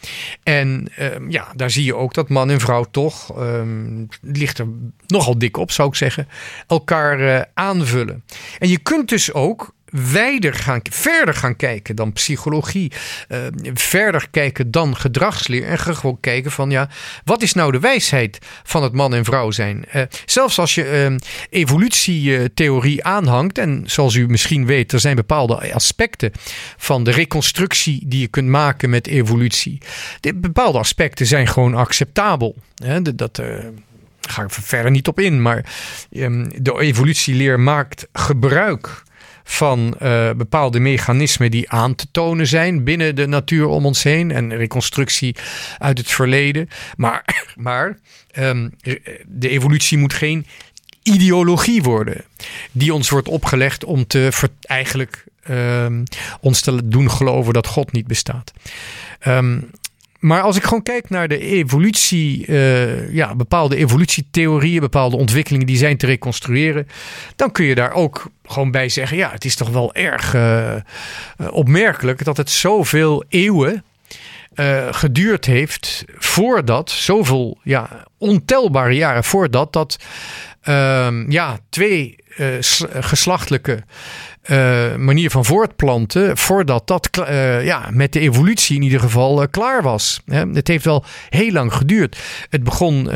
En 0.42 0.88
um, 1.00 1.30
ja, 1.30 1.52
daar 1.56 1.70
zie 1.70 1.84
je 1.84 1.94
ook 1.94 2.14
dat 2.14 2.28
man 2.28 2.50
en 2.50 2.60
vrouw 2.60 2.84
toch, 2.90 3.40
um, 3.40 4.08
ligt 4.20 4.58
er 4.58 4.66
nogal 5.06 5.38
dik 5.38 5.56
op 5.56 5.70
zou 5.70 5.88
ik 5.88 5.94
zeggen, 5.94 6.28
elkaar 6.66 7.20
uh, 7.20 7.40
aanvullen. 7.54 8.24
En 8.58 8.68
je 8.68 8.78
kunt 8.78 9.08
dus 9.08 9.32
ook 9.32 9.74
wijder 10.12 10.54
gaan, 10.54 10.80
verder 10.82 11.34
gaan 11.34 11.56
kijken 11.56 11.96
dan 11.96 12.12
psychologie. 12.12 12.92
Uh, 13.28 13.38
verder 13.74 14.28
kijken 14.30 14.70
dan 14.70 14.96
gedragsleer. 14.96 15.64
En 15.64 15.78
gewoon 15.78 16.20
kijken 16.20 16.50
van 16.50 16.70
ja, 16.70 16.88
wat 17.24 17.42
is 17.42 17.52
nou 17.52 17.72
de 17.72 17.78
wijsheid 17.78 18.38
van 18.62 18.82
het 18.82 18.92
man 18.92 19.14
en 19.14 19.24
vrouw 19.24 19.50
zijn? 19.50 19.84
Uh, 19.94 20.02
zelfs 20.24 20.58
als 20.58 20.74
je 20.74 21.08
uh, 21.10 21.16
evolutietheorie 21.50 23.04
aanhangt. 23.04 23.58
En 23.58 23.82
zoals 23.86 24.14
u 24.14 24.26
misschien 24.26 24.66
weet, 24.66 24.92
er 24.92 25.00
zijn 25.00 25.16
bepaalde 25.16 25.72
aspecten 25.72 26.32
van 26.76 27.04
de 27.04 27.10
reconstructie 27.10 28.02
die 28.06 28.20
je 28.20 28.28
kunt 28.28 28.48
maken 28.48 28.90
met 28.90 29.06
evolutie. 29.06 29.78
De, 30.20 30.34
bepaalde 30.34 30.78
aspecten 30.78 31.26
zijn 31.26 31.48
gewoon 31.48 31.74
acceptabel. 31.74 32.56
Hè? 32.74 33.02
Dat. 33.02 33.18
dat 33.18 33.42
ga 34.28 34.42
ik 34.42 34.50
verder 34.50 34.90
niet 34.90 35.08
op 35.08 35.20
in, 35.20 35.42
maar 35.42 35.72
um, 36.10 36.62
de 36.62 36.80
evolutieleer 36.80 37.60
maakt 37.60 38.06
gebruik 38.12 39.02
van 39.44 39.94
uh, 40.02 40.30
bepaalde 40.32 40.80
mechanismen 40.80 41.50
die 41.50 41.70
aan 41.70 41.94
te 41.94 42.06
tonen 42.10 42.46
zijn 42.46 42.84
binnen 42.84 43.16
de 43.16 43.26
natuur 43.26 43.66
om 43.66 43.86
ons 43.86 44.02
heen 44.02 44.30
en 44.30 44.56
reconstructie 44.56 45.36
uit 45.78 45.98
het 45.98 46.10
verleden. 46.10 46.68
Maar, 46.96 47.24
maar 47.56 47.98
um, 48.38 48.74
de 49.26 49.48
evolutie 49.48 49.98
moet 49.98 50.14
geen 50.14 50.46
ideologie 51.02 51.82
worden 51.82 52.24
die 52.72 52.94
ons 52.94 53.10
wordt 53.10 53.28
opgelegd 53.28 53.84
om 53.84 54.06
te 54.06 54.28
eigenlijk 54.60 55.24
um, 55.50 56.02
ons 56.40 56.60
te 56.60 56.88
doen 56.88 57.10
geloven 57.10 57.52
dat 57.52 57.66
God 57.66 57.92
niet 57.92 58.06
bestaat. 58.06 58.52
Um, 59.26 59.70
maar 60.24 60.42
als 60.42 60.56
ik 60.56 60.62
gewoon 60.62 60.82
kijk 60.82 61.10
naar 61.10 61.28
de 61.28 61.38
evolutie, 61.38 62.46
uh, 62.46 63.14
ja, 63.14 63.34
bepaalde 63.34 63.76
evolutietheorieën, 63.76 64.80
bepaalde 64.80 65.16
ontwikkelingen 65.16 65.66
die 65.66 65.76
zijn 65.76 65.96
te 65.96 66.06
reconstrueren, 66.06 66.88
dan 67.36 67.52
kun 67.52 67.64
je 67.64 67.74
daar 67.74 67.92
ook 67.92 68.30
gewoon 68.44 68.70
bij 68.70 68.88
zeggen: 68.88 69.16
ja, 69.16 69.30
het 69.30 69.44
is 69.44 69.56
toch 69.56 69.68
wel 69.68 69.94
erg 69.94 70.34
uh, 70.34 70.74
opmerkelijk 71.50 72.24
dat 72.24 72.36
het 72.36 72.50
zoveel 72.50 73.24
eeuwen 73.28 73.84
geduurd 74.90 75.44
heeft 75.44 76.04
voordat, 76.18 76.90
zoveel 76.90 77.58
ja, 77.62 78.06
ontelbare 78.18 78.94
jaren 78.94 79.24
voordat, 79.24 79.72
dat 79.72 79.96
uh, 80.68 81.08
ja, 81.28 81.58
twee 81.68 82.16
uh, 82.36 82.46
geslachtelijke 83.00 83.82
uh, 84.46 84.96
manier 84.96 85.30
van 85.30 85.44
voortplanten, 85.44 86.36
voordat 86.36 86.86
dat 86.86 87.08
uh, 87.18 87.64
ja, 87.64 87.88
met 87.92 88.12
de 88.12 88.20
evolutie 88.20 88.76
in 88.76 88.82
ieder 88.82 89.00
geval 89.00 89.48
klaar 89.48 89.82
was. 89.82 90.22
Het 90.52 90.68
heeft 90.68 90.84
wel 90.84 91.04
heel 91.28 91.52
lang 91.52 91.72
geduurd. 91.74 92.18
Het 92.50 92.64
begon 92.64 93.08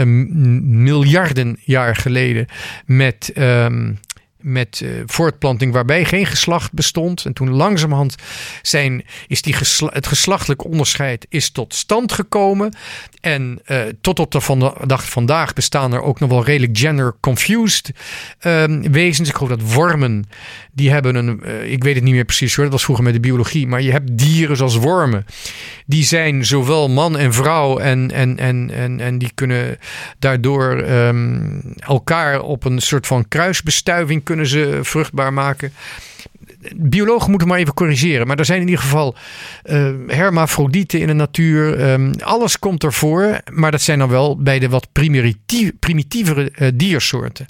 miljarden 0.82 1.58
jaar 1.64 1.96
geleden 1.96 2.46
met 2.86 3.32
um, 3.36 3.98
met 4.40 4.80
uh, 4.84 5.02
voortplanting 5.06 5.72
waarbij 5.72 6.04
geen 6.04 6.26
geslacht 6.26 6.72
bestond. 6.72 7.24
En 7.24 7.32
toen 7.32 7.50
langzamerhand 7.50 8.14
zijn, 8.62 9.04
is 9.26 9.42
die 9.42 9.56
het 9.86 10.06
geslachtelijk 10.06 10.64
onderscheid 10.64 11.26
is 11.28 11.50
tot 11.50 11.74
stand 11.74 12.12
gekomen. 12.12 12.72
En 13.20 13.60
uh, 13.66 13.80
tot 14.00 14.18
op 14.18 14.32
de 14.32 14.40
van 14.40 14.74
dag 14.86 15.08
vandaag 15.08 15.52
bestaan 15.52 15.92
er 15.92 16.02
ook 16.02 16.20
nog 16.20 16.30
wel 16.30 16.44
redelijk 16.44 16.78
gender-confused 16.78 17.92
uh, 18.46 18.64
wezens. 18.90 19.28
Ik 19.28 19.34
geloof 19.34 19.58
dat 19.58 19.72
wormen, 19.72 20.24
die 20.72 20.90
hebben 20.90 21.14
een, 21.14 21.40
uh, 21.44 21.72
ik 21.72 21.84
weet 21.84 21.94
het 21.94 22.04
niet 22.04 22.14
meer 22.14 22.24
precies 22.24 22.54
hoor, 22.54 22.64
dat 22.64 22.72
was 22.72 22.84
vroeger 22.84 23.04
met 23.04 23.14
de 23.14 23.20
biologie. 23.20 23.66
Maar 23.66 23.82
je 23.82 23.90
hebt 23.90 24.18
dieren 24.18 24.56
zoals 24.56 24.76
wormen. 24.76 25.26
Die 25.86 26.04
zijn 26.04 26.44
zowel 26.44 26.88
man 26.88 27.16
en 27.18 27.32
vrouw 27.32 27.78
en, 27.78 28.10
en, 28.10 28.38
en, 28.38 28.70
en, 28.70 29.00
en 29.00 29.18
die 29.18 29.30
kunnen 29.34 29.78
daardoor 30.18 30.72
um, 30.72 31.62
elkaar 31.76 32.40
op 32.40 32.64
een 32.64 32.80
soort 32.80 33.06
van 33.06 33.28
kruisbestuiving 33.28 34.24
kunnen 34.28 34.46
ze 34.46 34.78
vruchtbaar 34.82 35.32
maken. 35.32 35.72
biologen 36.76 37.30
moeten 37.30 37.48
maar 37.48 37.58
even 37.58 37.74
corrigeren. 37.74 38.26
Maar 38.26 38.38
er 38.38 38.44
zijn 38.44 38.60
in 38.60 38.68
ieder 38.68 38.82
geval 38.82 39.14
uh, 39.64 39.90
hermafrodieten 40.06 41.00
in 41.00 41.06
de 41.06 41.12
natuur. 41.12 41.90
Um, 41.90 42.12
alles 42.20 42.58
komt 42.58 42.84
ervoor. 42.84 43.40
Maar 43.52 43.70
dat 43.70 43.80
zijn 43.80 43.98
dan 43.98 44.08
wel 44.08 44.42
bij 44.42 44.58
de 44.58 44.68
wat 44.68 44.88
primitievere 45.80 46.52
uh, 46.58 46.68
diersoorten. 46.74 47.46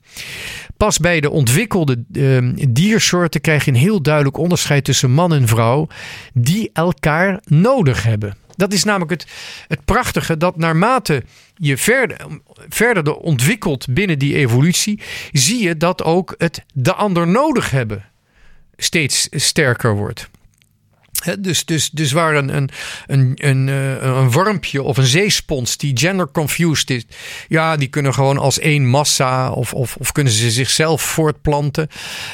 Pas 0.77 0.99
bij 0.99 1.21
de 1.21 1.31
ontwikkelde 1.31 2.05
uh, 2.13 2.53
diersoorten 2.69 3.41
krijg 3.41 3.65
je 3.65 3.71
een 3.71 3.77
heel 3.77 4.03
duidelijk 4.03 4.37
onderscheid 4.37 4.85
tussen 4.85 5.11
man 5.11 5.33
en 5.33 5.49
vrouw. 5.49 5.87
Die 6.33 6.71
elkaar 6.73 7.41
nodig 7.45 8.03
hebben. 8.03 8.37
Dat 8.59 8.73
is 8.73 8.85
namelijk 8.85 9.11
het, 9.11 9.27
het 9.69 9.85
prachtige 9.85 10.37
dat 10.37 10.57
naarmate 10.57 11.23
je 11.57 11.77
verder, 11.77 12.17
verder 12.69 13.15
ontwikkelt 13.15 13.87
binnen 13.91 14.19
die 14.19 14.35
evolutie, 14.35 15.01
zie 15.33 15.63
je 15.63 15.77
dat 15.77 16.03
ook 16.03 16.35
het 16.39 16.65
de 16.75 16.95
ander 16.95 17.27
nodig 17.27 17.71
hebben 17.71 18.05
steeds 18.77 19.29
sterker 19.31 19.97
wordt. 19.97 20.29
dus, 21.39 21.65
dus, 21.65 21.91
dus 21.91 22.13
waar 22.13 22.35
een, 22.35 22.57
een, 22.57 22.71
een, 23.07 23.33
een, 23.35 23.69
eh, 23.69 24.03
een 24.03 24.31
wormpje 24.31 24.83
of 24.83 24.97
een 24.97 25.07
zeespons 25.07 25.77
die 25.77 25.97
gender 25.97 26.31
confused 26.31 26.91
is, 26.91 27.05
ja, 27.49 27.77
die 27.77 27.89
kunnen 27.89 28.15
gewoon 28.15 28.39
als 28.39 28.59
één 28.59 28.87
massa 28.87 29.51
of, 29.51 29.75
of, 29.75 29.97
of 29.97 30.13
kunnen 30.13 30.33
ze 30.33 30.51
zichzelf 30.51 31.03
voortplanten. 31.03 31.89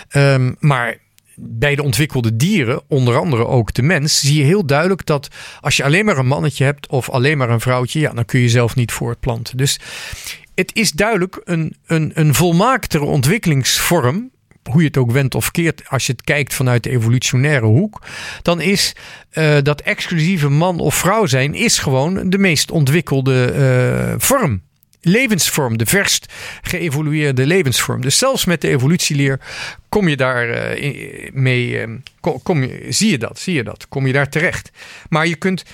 Ehm, 0.08 0.52
maar 0.58 1.02
bij 1.36 1.74
de 1.74 1.82
ontwikkelde 1.82 2.36
dieren, 2.36 2.82
onder 2.88 3.18
andere 3.18 3.46
ook 3.46 3.74
de 3.74 3.82
mens, 3.82 4.20
zie 4.20 4.38
je 4.38 4.44
heel 4.44 4.66
duidelijk 4.66 5.06
dat 5.06 5.28
als 5.60 5.76
je 5.76 5.84
alleen 5.84 6.04
maar 6.04 6.18
een 6.18 6.26
mannetje 6.26 6.64
hebt 6.64 6.86
of 6.86 7.10
alleen 7.10 7.38
maar 7.38 7.50
een 7.50 7.60
vrouwtje, 7.60 8.00
ja, 8.00 8.12
dan 8.12 8.24
kun 8.24 8.40
je 8.40 8.48
zelf 8.48 8.74
niet 8.74 8.92
voortplanten. 8.92 9.56
Dus 9.56 9.80
het 10.54 10.70
is 10.74 10.90
duidelijk 10.90 11.40
een, 11.44 11.76
een, 11.86 12.10
een 12.14 12.34
volmaaktere 12.34 13.04
ontwikkelingsvorm 13.04 14.32
hoe 14.70 14.80
je 14.80 14.86
het 14.86 14.96
ook 14.96 15.10
wendt 15.10 15.34
of 15.34 15.50
keert, 15.50 15.82
als 15.88 16.06
je 16.06 16.12
het 16.12 16.22
kijkt 16.22 16.54
vanuit 16.54 16.82
de 16.82 16.90
evolutionaire 16.90 17.66
hoek, 17.66 18.02
dan 18.42 18.60
is 18.60 18.96
uh, 19.32 19.56
dat 19.62 19.80
exclusieve 19.80 20.48
man 20.48 20.78
of 20.78 20.94
vrouw 20.94 21.26
zijn, 21.26 21.54
is 21.54 21.78
gewoon 21.78 22.30
de 22.30 22.38
meest 22.38 22.70
ontwikkelde 22.70 23.54
uh, 24.08 24.14
vorm. 24.18 24.62
Levensvorm, 25.04 25.78
de 25.78 25.86
verst 25.86 26.32
geëvolueerde 26.62 27.46
levensvorm. 27.46 28.00
Dus 28.00 28.18
zelfs 28.18 28.44
met 28.44 28.60
de 28.60 28.68
evolutieleer 28.68 29.40
kom 29.88 30.08
je 30.08 30.16
daar 30.16 30.74
uh, 30.78 31.30
mee, 31.32 31.86
kom, 32.20 32.42
kom 32.42 32.62
je, 32.62 32.86
zie 32.88 33.10
je 33.10 33.18
dat, 33.18 33.38
zie 33.38 33.54
je 33.54 33.64
dat, 33.64 33.86
kom 33.88 34.06
je 34.06 34.12
daar 34.12 34.28
terecht. 34.28 34.70
Maar 35.08 35.26
je 35.26 35.36
kunt 35.36 35.64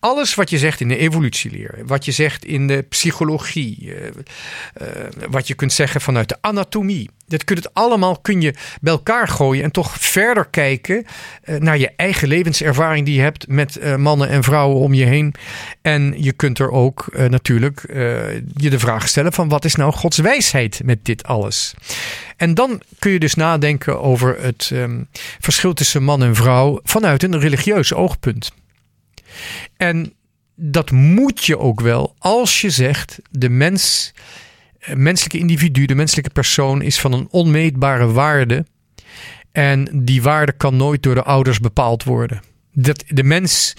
alles 0.00 0.34
wat 0.34 0.50
je 0.50 0.58
zegt 0.58 0.80
in 0.80 0.88
de 0.88 0.96
evolutieleer, 0.96 1.78
wat 1.86 2.04
je 2.04 2.12
zegt 2.12 2.44
in 2.44 2.66
de 2.66 2.84
psychologie, 2.88 3.78
uh, 3.80 3.94
uh, 3.94 4.88
wat 5.30 5.46
je 5.46 5.54
kunt 5.54 5.72
zeggen 5.72 6.00
vanuit 6.00 6.28
de 6.28 6.36
anatomie, 6.40 7.10
dat 7.26 7.44
kun 7.44 7.56
het 7.56 7.74
allemaal 7.74 8.18
kun 8.18 8.40
je 8.40 8.54
bij 8.80 8.92
elkaar 8.92 9.28
gooien 9.28 9.64
en 9.64 9.70
toch 9.70 9.96
verder 9.98 10.44
kijken 10.44 11.04
uh, 11.44 11.56
naar 11.56 11.78
je 11.78 11.90
eigen 11.96 12.28
levenservaring 12.28 13.06
die 13.06 13.14
je 13.14 13.20
hebt 13.20 13.48
met 13.48 13.98
mannen 13.98 14.28
en 14.28 14.42
vrouwen 14.42 14.80
om 14.80 14.94
je 14.94 15.04
heen. 15.04 15.34
En 15.82 16.14
je 16.16 16.32
kunt 16.32 16.58
er 16.58 16.70
ook 16.70 17.08
natuurlijk 17.28 17.82
je 18.56 18.70
de 18.70 18.78
vraag 18.78 19.08
stellen 19.08 19.32
van 19.32 19.48
wat 19.48 19.64
is 19.64 19.74
nou 19.74 19.92
Gods 19.92 20.18
wijsheid 20.18 20.80
met 20.84 21.04
dit 21.04 21.24
alles? 21.24 21.74
En 22.36 22.54
dan 22.54 22.82
kun 22.98 23.10
je 23.10 23.18
dus 23.18 23.34
nadenken 23.34 24.00
over 24.00 24.36
het 24.40 24.70
um, 24.72 25.08
verschil 25.40 25.74
tussen 25.74 26.02
man 26.02 26.22
en 26.22 26.34
vrouw 26.34 26.80
vanuit 26.82 27.22
een 27.22 27.40
religieus 27.40 27.94
oogpunt. 27.94 28.52
En 29.76 30.16
dat 30.56 30.90
moet 30.90 31.44
je 31.44 31.58
ook 31.58 31.80
wel 31.80 32.14
als 32.18 32.60
je 32.60 32.70
zegt 32.70 33.18
de 33.30 33.48
mens, 33.48 34.12
eh, 34.78 34.94
menselijke 34.94 35.38
individu, 35.38 35.86
de 35.86 35.94
menselijke 35.94 36.30
persoon 36.30 36.82
is 36.82 37.00
van 37.00 37.12
een 37.12 37.28
onmeetbare 37.30 38.12
waarde. 38.12 38.66
En 39.52 39.88
die 40.04 40.22
waarde 40.22 40.52
kan 40.52 40.76
nooit 40.76 41.02
door 41.02 41.14
de 41.14 41.22
ouders 41.22 41.60
bepaald 41.60 42.04
worden. 42.04 42.42
Dat 42.72 43.04
de 43.06 43.22
mens, 43.22 43.74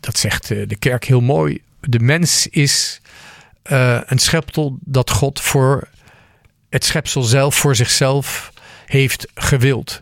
dat 0.00 0.18
zegt 0.18 0.50
eh, 0.50 0.68
de 0.68 0.76
kerk 0.76 1.04
heel 1.04 1.20
mooi, 1.20 1.62
de 1.80 2.00
mens 2.00 2.46
is 2.46 3.00
uh, 3.72 4.00
een 4.06 4.18
schepsel 4.18 4.78
dat 4.80 5.10
God 5.10 5.40
voor 5.40 5.88
het 6.68 6.84
schepsel 6.84 7.22
zelf, 7.22 7.54
voor 7.54 7.76
zichzelf 7.76 8.52
heeft 8.86 9.28
gewild. 9.34 10.00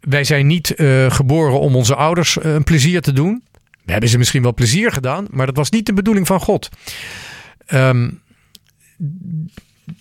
Wij 0.00 0.24
zijn 0.24 0.46
niet 0.46 0.74
geboren 1.08 1.60
om 1.60 1.76
onze 1.76 1.94
ouders 1.94 2.44
een 2.44 2.64
plezier 2.64 3.00
te 3.00 3.12
doen. 3.12 3.42
We 3.88 3.94
hebben 3.94 4.10
ze 4.10 4.18
misschien 4.18 4.42
wel 4.42 4.54
plezier 4.54 4.92
gedaan, 4.92 5.26
maar 5.30 5.46
dat 5.46 5.56
was 5.56 5.70
niet 5.70 5.86
de 5.86 5.92
bedoeling 5.92 6.26
van 6.26 6.40
God. 6.40 6.68
Um, 7.72 8.20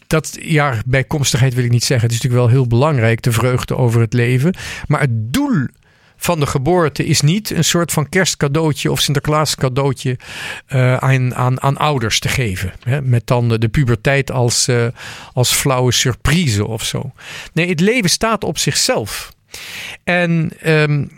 dat, 0.08 0.38
ja, 0.41 0.82
bijkomstigheid 0.86 1.53
wil 1.53 1.63
ik 1.63 1.72
niet 1.72 1.84
zeggen. 1.84 2.08
Het 2.08 2.17
is 2.17 2.24
natuurlijk 2.24 2.51
wel 2.51 2.60
heel 2.60 2.67
belangrijk, 2.67 3.22
de 3.22 3.32
vreugde 3.32 3.75
over 3.75 4.01
het 4.01 4.13
leven. 4.13 4.53
Maar 4.88 5.00
het 5.00 5.34
doel 5.34 5.67
van 6.17 6.39
de 6.39 6.46
geboorte 6.46 7.06
is 7.06 7.22
niet 7.22 7.50
een 7.50 7.63
soort 7.63 7.91
van 7.91 8.10
kerstcadeautje 8.10 8.91
of 8.91 9.01
Sinterklaas 9.01 9.56
cadeautje 9.56 10.17
uh, 10.70 10.98
aan, 10.98 11.36
aan, 11.36 11.62
aan 11.62 11.77
ouders 11.77 12.20
te 12.20 12.29
geven. 12.29 12.74
Hè? 12.84 13.01
Met 13.01 13.27
dan 13.27 13.48
de, 13.48 13.67
puberteit 13.67 14.32
als, 14.32 14.67
uh, 14.67 14.88
als 15.34 15.51
flauwe 15.51 15.91
surprise 15.91 16.67
of 16.67 16.84
zo. 16.84 17.12
Nee, 17.53 17.70
het 17.70 17.79
leven 17.79 18.10
staat 18.10 18.44
op 18.44 18.58
zichzelf. 18.58 19.36
En 20.04 20.51
um, 20.66 21.10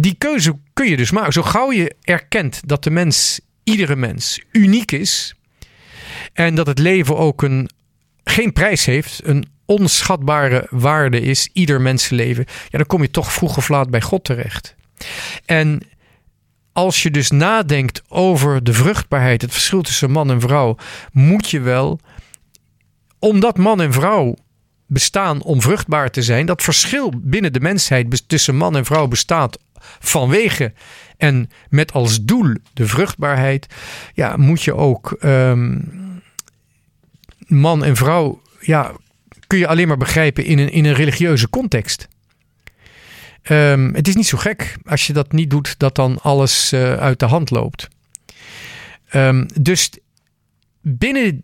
die 0.00 0.14
keuze 0.14 0.58
kun 0.72 0.88
je 0.88 0.96
dus 0.96 1.10
maken. 1.10 1.32
Zo 1.32 1.42
gauw 1.42 1.72
je 1.72 1.94
erkent 2.02 2.60
dat 2.64 2.84
de 2.84 2.90
mens, 2.90 3.40
iedere 3.64 3.96
mens, 3.96 4.40
uniek 4.52 4.92
is. 4.92 5.34
En 6.32 6.54
dat 6.54 6.66
het 6.66 6.78
leven 6.78 7.16
ook 7.16 7.42
een, 7.42 7.70
geen 8.24 8.52
prijs 8.52 8.84
heeft, 8.84 9.20
een 9.24 9.46
onschatbare 9.64 10.66
waarde 10.70 11.20
is, 11.20 11.48
ieder 11.52 11.80
mensenleven. 11.80 12.44
Ja, 12.68 12.78
dan 12.78 12.86
kom 12.86 13.02
je 13.02 13.10
toch 13.10 13.32
vroeg 13.32 13.56
of 13.56 13.68
laat 13.68 13.90
bij 13.90 14.00
God 14.00 14.24
terecht. 14.24 14.74
En 15.44 15.80
als 16.72 17.02
je 17.02 17.10
dus 17.10 17.30
nadenkt 17.30 18.02
over 18.08 18.64
de 18.64 18.72
vruchtbaarheid, 18.72 19.42
het 19.42 19.52
verschil 19.52 19.82
tussen 19.82 20.10
man 20.10 20.30
en 20.30 20.40
vrouw, 20.40 20.76
moet 21.12 21.50
je 21.50 21.60
wel, 21.60 22.00
omdat 23.18 23.58
man 23.58 23.80
en 23.80 23.92
vrouw 23.92 24.36
bestaan 24.92 25.42
om 25.42 25.60
vruchtbaar 25.60 26.10
te 26.10 26.22
zijn. 26.22 26.46
Dat 26.46 26.62
verschil 26.62 27.12
binnen 27.16 27.52
de 27.52 27.60
mensheid 27.60 28.28
tussen 28.28 28.56
man 28.56 28.76
en 28.76 28.84
vrouw 28.84 29.06
bestaat 29.06 29.58
vanwege 30.00 30.72
en 31.16 31.50
met 31.68 31.92
als 31.92 32.24
doel 32.24 32.54
de 32.72 32.86
vruchtbaarheid. 32.86 33.66
Ja, 34.14 34.36
moet 34.36 34.62
je 34.62 34.74
ook 34.74 35.16
um, 35.24 36.22
man 37.46 37.84
en 37.84 37.96
vrouw, 37.96 38.42
ja, 38.60 38.92
kun 39.46 39.58
je 39.58 39.66
alleen 39.66 39.88
maar 39.88 39.96
begrijpen 39.96 40.44
in 40.44 40.58
een, 40.58 40.72
in 40.72 40.84
een 40.84 40.94
religieuze 40.94 41.50
context. 41.50 42.08
Um, 43.50 43.94
het 43.94 44.08
is 44.08 44.14
niet 44.14 44.26
zo 44.26 44.38
gek 44.38 44.76
als 44.84 45.06
je 45.06 45.12
dat 45.12 45.32
niet 45.32 45.50
doet, 45.50 45.78
dat 45.78 45.94
dan 45.94 46.18
alles 46.20 46.72
uh, 46.72 46.94
uit 46.94 47.18
de 47.18 47.26
hand 47.26 47.50
loopt. 47.50 47.88
Um, 49.14 49.46
dus 49.60 49.90
binnen 50.80 51.42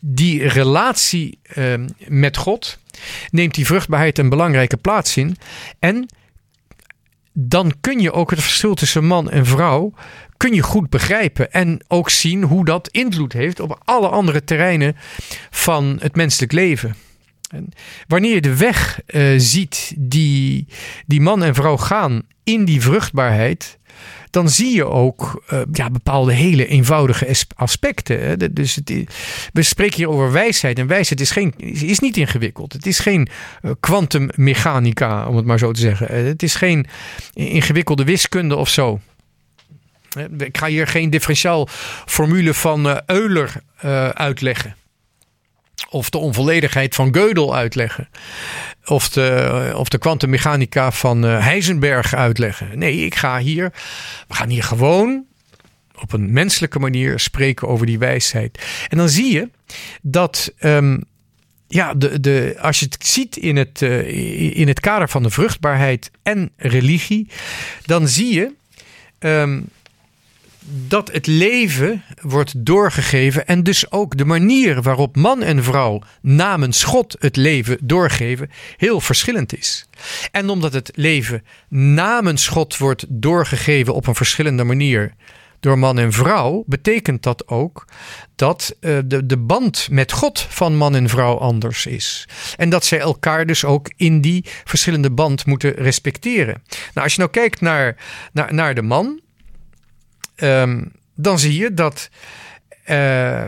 die 0.00 0.48
relatie 0.48 1.38
met 2.08 2.36
God 2.36 2.78
neemt 3.30 3.54
die 3.54 3.66
vruchtbaarheid 3.66 4.18
een 4.18 4.28
belangrijke 4.28 4.76
plaats 4.76 5.16
in. 5.16 5.36
En 5.78 6.08
dan 7.32 7.72
kun 7.80 8.00
je 8.00 8.12
ook 8.12 8.30
het 8.30 8.40
verschil 8.40 8.74
tussen 8.74 9.04
man 9.04 9.30
en 9.30 9.46
vrouw 9.46 9.92
kun 10.36 10.54
je 10.54 10.62
goed 10.62 10.90
begrijpen 10.90 11.52
en 11.52 11.84
ook 11.88 12.10
zien 12.10 12.42
hoe 12.42 12.64
dat 12.64 12.88
invloed 12.88 13.32
heeft 13.32 13.60
op 13.60 13.80
alle 13.84 14.08
andere 14.08 14.44
terreinen 14.44 14.96
van 15.50 15.96
het 16.00 16.16
menselijk 16.16 16.52
leven. 16.52 16.94
En 17.48 17.68
wanneer 18.06 18.34
je 18.34 18.40
de 18.40 18.56
weg 18.56 19.00
uh, 19.06 19.34
ziet 19.36 19.94
die, 19.96 20.66
die 21.06 21.20
man 21.20 21.42
en 21.42 21.54
vrouw 21.54 21.76
gaan 21.76 22.22
in 22.44 22.64
die 22.64 22.80
vruchtbaarheid, 22.80 23.78
dan 24.30 24.48
zie 24.48 24.74
je 24.74 24.84
ook 24.84 25.44
uh, 25.52 25.60
ja, 25.72 25.90
bepaalde 25.90 26.32
hele 26.32 26.66
eenvoudige 26.66 27.36
aspecten. 27.54 28.54
Dus 28.54 28.74
het, 28.74 28.92
we 29.52 29.62
spreken 29.62 29.96
hier 29.96 30.08
over 30.08 30.32
wijsheid. 30.32 30.78
En 30.78 30.86
wijsheid 30.86 31.20
is, 31.20 31.30
geen, 31.30 31.54
is 31.58 31.98
niet 31.98 32.16
ingewikkeld. 32.16 32.72
Het 32.72 32.86
is 32.86 32.98
geen 32.98 33.28
eh, 33.62 33.70
kwantummechanica, 33.80 35.26
om 35.26 35.36
het 35.36 35.44
maar 35.44 35.58
zo 35.58 35.72
te 35.72 35.80
zeggen. 35.80 36.26
Het 36.26 36.42
is 36.42 36.54
geen 36.54 36.86
ingewikkelde 37.32 38.04
wiskunde 38.04 38.56
of 38.56 38.68
zo. 38.68 39.00
Ik 40.38 40.58
ga 40.58 40.66
hier 40.66 40.86
geen 40.86 41.10
differentiaalformule 41.10 42.54
van 42.54 43.00
Euler 43.06 43.52
uitleggen 44.14 44.77
of 45.90 46.10
de 46.10 46.18
onvolledigheid 46.18 46.94
van 46.94 47.16
Gödel 47.16 47.54
uitleggen. 47.54 48.08
Of 48.84 49.08
de, 49.08 49.72
of 49.76 49.88
de 49.88 49.98
kwantummechanica 49.98 50.92
van 50.92 51.24
uh, 51.24 51.44
Heisenberg 51.44 52.14
uitleggen. 52.14 52.78
Nee, 52.78 53.04
ik 53.04 53.14
ga 53.14 53.38
hier. 53.38 53.72
We 54.28 54.34
gaan 54.34 54.48
hier 54.48 54.62
gewoon 54.62 55.24
op 56.02 56.12
een 56.12 56.32
menselijke 56.32 56.78
manier 56.78 57.18
spreken 57.18 57.68
over 57.68 57.86
die 57.86 57.98
wijsheid. 57.98 58.66
En 58.88 58.96
dan 58.96 59.08
zie 59.08 59.32
je 59.32 59.48
dat. 60.02 60.52
Um, 60.60 61.04
ja, 61.70 61.94
de, 61.94 62.20
de, 62.20 62.56
als 62.60 62.80
je 62.80 62.84
het 62.84 63.06
ziet 63.06 63.36
in 63.36 63.56
het, 63.56 63.80
uh, 63.80 64.56
in 64.56 64.68
het 64.68 64.80
kader 64.80 65.08
van 65.08 65.22
de 65.22 65.30
vruchtbaarheid 65.30 66.10
en 66.22 66.50
religie, 66.56 67.28
dan 67.84 68.08
zie 68.08 68.34
je 68.34 68.52
um, 69.18 69.68
dat 70.70 71.12
het 71.12 71.26
leven 71.26 72.02
wordt 72.22 72.66
doorgegeven 72.66 73.46
en 73.46 73.62
dus 73.62 73.90
ook 73.90 74.16
de 74.16 74.24
manier 74.24 74.82
waarop 74.82 75.16
man 75.16 75.42
en 75.42 75.64
vrouw 75.64 76.02
namens 76.22 76.84
God 76.84 77.16
het 77.18 77.36
leven 77.36 77.78
doorgeven 77.82 78.50
heel 78.76 79.00
verschillend 79.00 79.56
is. 79.58 79.86
En 80.30 80.48
omdat 80.48 80.72
het 80.72 80.90
leven 80.94 81.44
namens 81.68 82.48
God 82.48 82.76
wordt 82.76 83.04
doorgegeven 83.08 83.94
op 83.94 84.06
een 84.06 84.14
verschillende 84.14 84.64
manier 84.64 85.14
door 85.60 85.78
man 85.78 85.98
en 85.98 86.12
vrouw, 86.12 86.64
betekent 86.66 87.22
dat 87.22 87.48
ook 87.48 87.84
dat 88.36 88.76
uh, 88.80 88.98
de, 89.04 89.26
de 89.26 89.36
band 89.36 89.88
met 89.90 90.12
God 90.12 90.46
van 90.48 90.76
man 90.76 90.94
en 90.94 91.08
vrouw 91.08 91.38
anders 91.38 91.86
is. 91.86 92.28
En 92.56 92.70
dat 92.70 92.84
zij 92.84 92.98
elkaar 92.98 93.46
dus 93.46 93.64
ook 93.64 93.90
in 93.96 94.20
die 94.20 94.44
verschillende 94.64 95.10
band 95.10 95.46
moeten 95.46 95.74
respecteren. 95.74 96.62
Nou, 96.68 97.06
als 97.06 97.12
je 97.12 97.20
nou 97.20 97.32
kijkt 97.32 97.60
naar, 97.60 97.96
naar, 98.32 98.54
naar 98.54 98.74
de 98.74 98.82
man, 98.82 99.20
um, 100.42 100.92
dan 101.14 101.38
zie 101.38 101.60
je 101.60 101.74
dat. 101.74 102.10
Uh, 102.86 103.46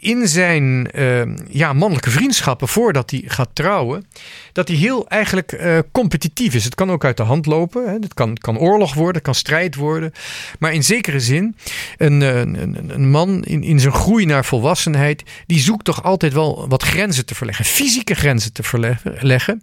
in 0.00 0.28
zijn 0.28 0.88
uh, 0.94 1.22
ja, 1.48 1.72
mannelijke 1.72 2.10
vriendschappen 2.10 2.68
voordat 2.68 3.10
hij 3.10 3.22
gaat 3.26 3.48
trouwen, 3.52 4.06
dat 4.52 4.68
hij 4.68 4.76
heel 4.76 5.08
eigenlijk 5.08 5.52
uh, 5.52 5.78
competitief 5.92 6.54
is. 6.54 6.64
Het 6.64 6.74
kan 6.74 6.90
ook 6.90 7.04
uit 7.04 7.16
de 7.16 7.22
hand 7.22 7.46
lopen. 7.46 7.86
Hè. 7.86 7.92
Het 7.92 8.14
kan, 8.14 8.34
kan 8.34 8.58
oorlog 8.58 8.94
worden, 8.94 9.14
het 9.14 9.24
kan 9.24 9.34
strijd 9.34 9.74
worden. 9.74 10.12
Maar 10.58 10.72
in 10.72 10.84
zekere 10.84 11.20
zin, 11.20 11.56
een, 11.96 12.20
een, 12.20 12.90
een 12.90 13.10
man 13.10 13.44
in, 13.44 13.62
in 13.62 13.80
zijn 13.80 13.92
groei 13.92 14.24
naar 14.24 14.44
volwassenheid, 14.44 15.22
die 15.46 15.60
zoekt 15.60 15.84
toch 15.84 16.02
altijd 16.02 16.32
wel 16.32 16.68
wat 16.68 16.82
grenzen 16.82 17.26
te 17.26 17.34
verleggen, 17.34 17.64
fysieke 17.64 18.14
grenzen 18.14 18.52
te 18.52 18.62
verleggen, 18.62 19.62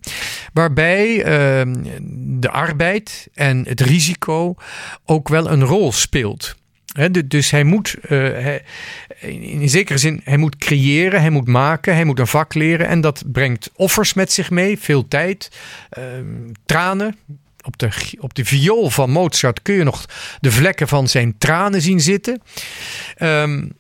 waarbij 0.54 1.18
uh, 1.18 1.74
de 2.40 2.50
arbeid 2.50 3.28
en 3.34 3.66
het 3.68 3.82
risico 3.82 4.56
ook 5.06 5.30
wel 5.30 5.50
een 5.50 5.64
rol 5.64 5.92
speelt 5.92 6.56
dus 7.26 7.52
hij 7.52 7.64
moet, 7.64 7.96
in 9.20 9.70
zekere 9.70 9.98
zin, 9.98 10.22
hij 10.24 10.38
moet 10.38 10.58
creëren, 10.58 11.22
hij 11.22 11.30
moet 11.30 11.48
maken, 11.48 11.94
hij 11.94 12.06
moet 12.06 12.20
een 12.20 12.28
vak 12.28 12.54
leren. 12.54 12.88
En 12.88 13.02
dat 13.02 13.24
brengt 13.26 13.72
offers 13.76 14.14
met 14.14 14.32
zich 14.32 14.50
mee, 14.50 14.80
veel 14.80 15.08
tijd, 15.08 15.52
uh, 15.98 16.04
tranen. 16.66 17.18
Op 17.66 17.78
de, 17.78 17.90
op 18.20 18.34
de 18.34 18.46
viool 18.46 18.90
van 18.90 19.10
Mozart 19.10 19.62
kun 19.62 19.76
je 19.76 19.84
nog 19.84 20.06
de 20.40 20.52
vlekken 20.52 20.88
van 20.88 21.08
zijn 21.08 21.38
tranen 21.38 21.82
zien 21.82 22.00
zitten. 22.00 22.42
Um, 23.22 23.72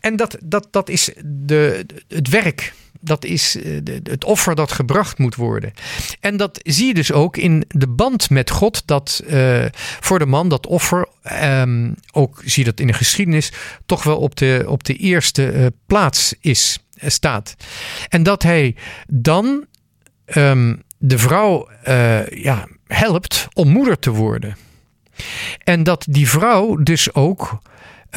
en 0.00 0.16
dat, 0.16 0.36
dat, 0.42 0.68
dat 0.70 0.88
is 0.88 1.10
de, 1.24 1.86
het 2.08 2.28
werk 2.28 2.72
dat 3.00 3.24
is 3.24 3.56
eh, 3.56 3.80
het 4.02 4.24
offer 4.24 4.54
dat 4.54 4.72
gebracht 4.72 5.18
moet 5.18 5.34
worden. 5.34 5.72
En 6.20 6.36
dat 6.36 6.60
zie 6.62 6.86
je 6.86 6.94
dus 6.94 7.12
ook 7.12 7.36
in 7.36 7.64
de 7.68 7.88
band 7.88 8.30
met 8.30 8.50
God, 8.50 8.82
dat 8.86 9.22
uh, 9.26 9.64
voor 10.00 10.18
de 10.18 10.26
man 10.26 10.48
dat 10.48 10.66
offer, 10.66 11.08
um, 11.42 11.94
ook 12.12 12.42
zie 12.44 12.64
je 12.64 12.70
dat 12.70 12.80
in 12.80 12.86
de 12.86 12.92
geschiedenis, 12.92 13.52
toch 13.86 14.02
wel 14.02 14.18
op 14.18 14.36
de, 14.36 14.64
op 14.66 14.84
de 14.84 14.94
eerste 14.94 15.52
uh, 15.52 15.66
plaats 15.86 16.34
is, 16.40 16.78
staat. 16.96 17.54
En 18.08 18.22
dat 18.22 18.42
hij 18.42 18.74
dan 19.06 19.64
um, 20.34 20.82
de 20.98 21.18
vrouw 21.18 21.68
ja, 22.30 22.68
helpt 22.86 23.48
om 23.52 23.68
moeder 23.68 23.98
te 23.98 24.10
worden. 24.10 24.56
En 25.64 25.82
dat 25.82 26.06
die 26.08 26.28
vrouw 26.28 26.76
dus 26.76 27.14
ook 27.14 27.60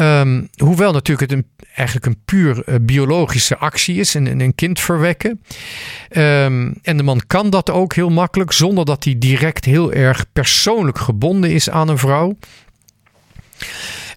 Um, 0.02 0.50
hoewel 0.58 0.92
natuurlijk 0.92 1.32
het 1.32 1.44
eigenlijk 1.76 2.06
een 2.06 2.22
puur 2.26 2.64
uh, 2.66 2.76
biologische 2.82 3.58
actie 3.58 3.96
is, 4.00 4.14
een, 4.14 4.40
een 4.40 4.56
kind 4.56 4.80
verwekken. 4.80 5.42
Um, 6.10 6.76
en 6.82 6.98
de 6.98 7.04
man 7.04 7.22
kan 7.28 7.50
dat 7.50 7.70
ook 7.70 7.94
heel 7.94 8.10
makkelijk, 8.10 8.52
zonder 8.52 8.86
dat 8.86 9.04
hij 9.04 9.16
direct 9.18 9.66
heel 9.66 9.94
erg 9.94 10.26
persoonlijk 10.34 10.98
gebonden 10.98 11.52
is 11.52 11.70
aan 11.70 11.88
een 11.88 11.98
vrouw. 11.98 12.38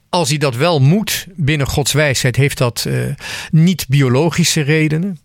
Als 0.09 0.28
hij 0.28 0.38
dat 0.38 0.56
wel 0.56 0.80
moet 0.80 1.26
binnen 1.35 1.66
Gods 1.66 1.92
wijsheid, 1.92 2.37
heeft 2.37 2.59
dat 2.59 2.85
uh, 2.88 3.14
niet 3.50 3.87
biologische 3.88 4.61
redenen. 4.61 5.18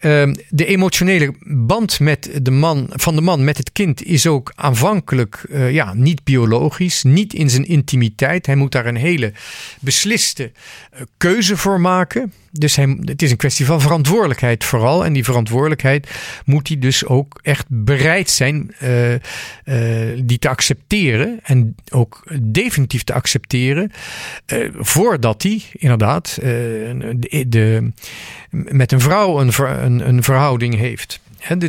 Ehm, 0.00 0.34
de 0.48 0.66
emotionele 0.66 1.34
band 1.44 2.00
met 2.00 2.30
de 2.42 2.50
man, 2.50 2.86
van 2.90 3.14
de 3.14 3.20
man 3.20 3.44
met 3.44 3.56
het 3.56 3.72
kind 3.72 4.02
is 4.04 4.26
ook 4.26 4.52
aanvankelijk 4.54 5.44
uh, 5.50 5.72
ja, 5.72 5.94
niet 5.94 6.24
biologisch, 6.24 7.02
niet 7.02 7.34
in 7.34 7.50
zijn 7.50 7.64
intimiteit. 7.64 8.46
Hij 8.46 8.54
moet 8.54 8.72
daar 8.72 8.86
een 8.86 8.96
hele 8.96 9.32
besliste 9.80 10.52
uh, 10.94 11.00
keuze 11.16 11.56
voor 11.56 11.80
maken. 11.80 12.32
Dus 12.52 12.76
hij, 12.76 12.98
het 13.04 13.22
is 13.22 13.30
een 13.30 13.36
kwestie 13.36 13.66
van 13.66 13.80
verantwoordelijkheid 13.80 14.64
vooral. 14.64 15.04
En 15.04 15.12
die 15.12 15.24
verantwoordelijkheid 15.24 16.10
moet 16.44 16.68
hij 16.68 16.78
dus 16.78 17.06
ook 17.06 17.38
echt 17.42 17.66
bereid 17.68 18.30
zijn 18.30 18.74
uh, 18.82 19.14
die 20.24 20.38
te 20.38 20.48
accepteren. 20.48 21.38
En 21.42 21.74
ook 21.90 22.24
definitief 22.42 23.04
te 23.04 23.12
accepteren. 23.12 23.92
voordat 24.78 25.42
hij 25.42 25.62
inderdaad 25.72 26.38
de, 27.46 27.92
met 28.50 28.92
een 28.92 29.00
vrouw 29.00 29.40
een, 29.40 29.52
een 29.98 30.22
verhouding 30.22 30.76
heeft. 30.76 31.20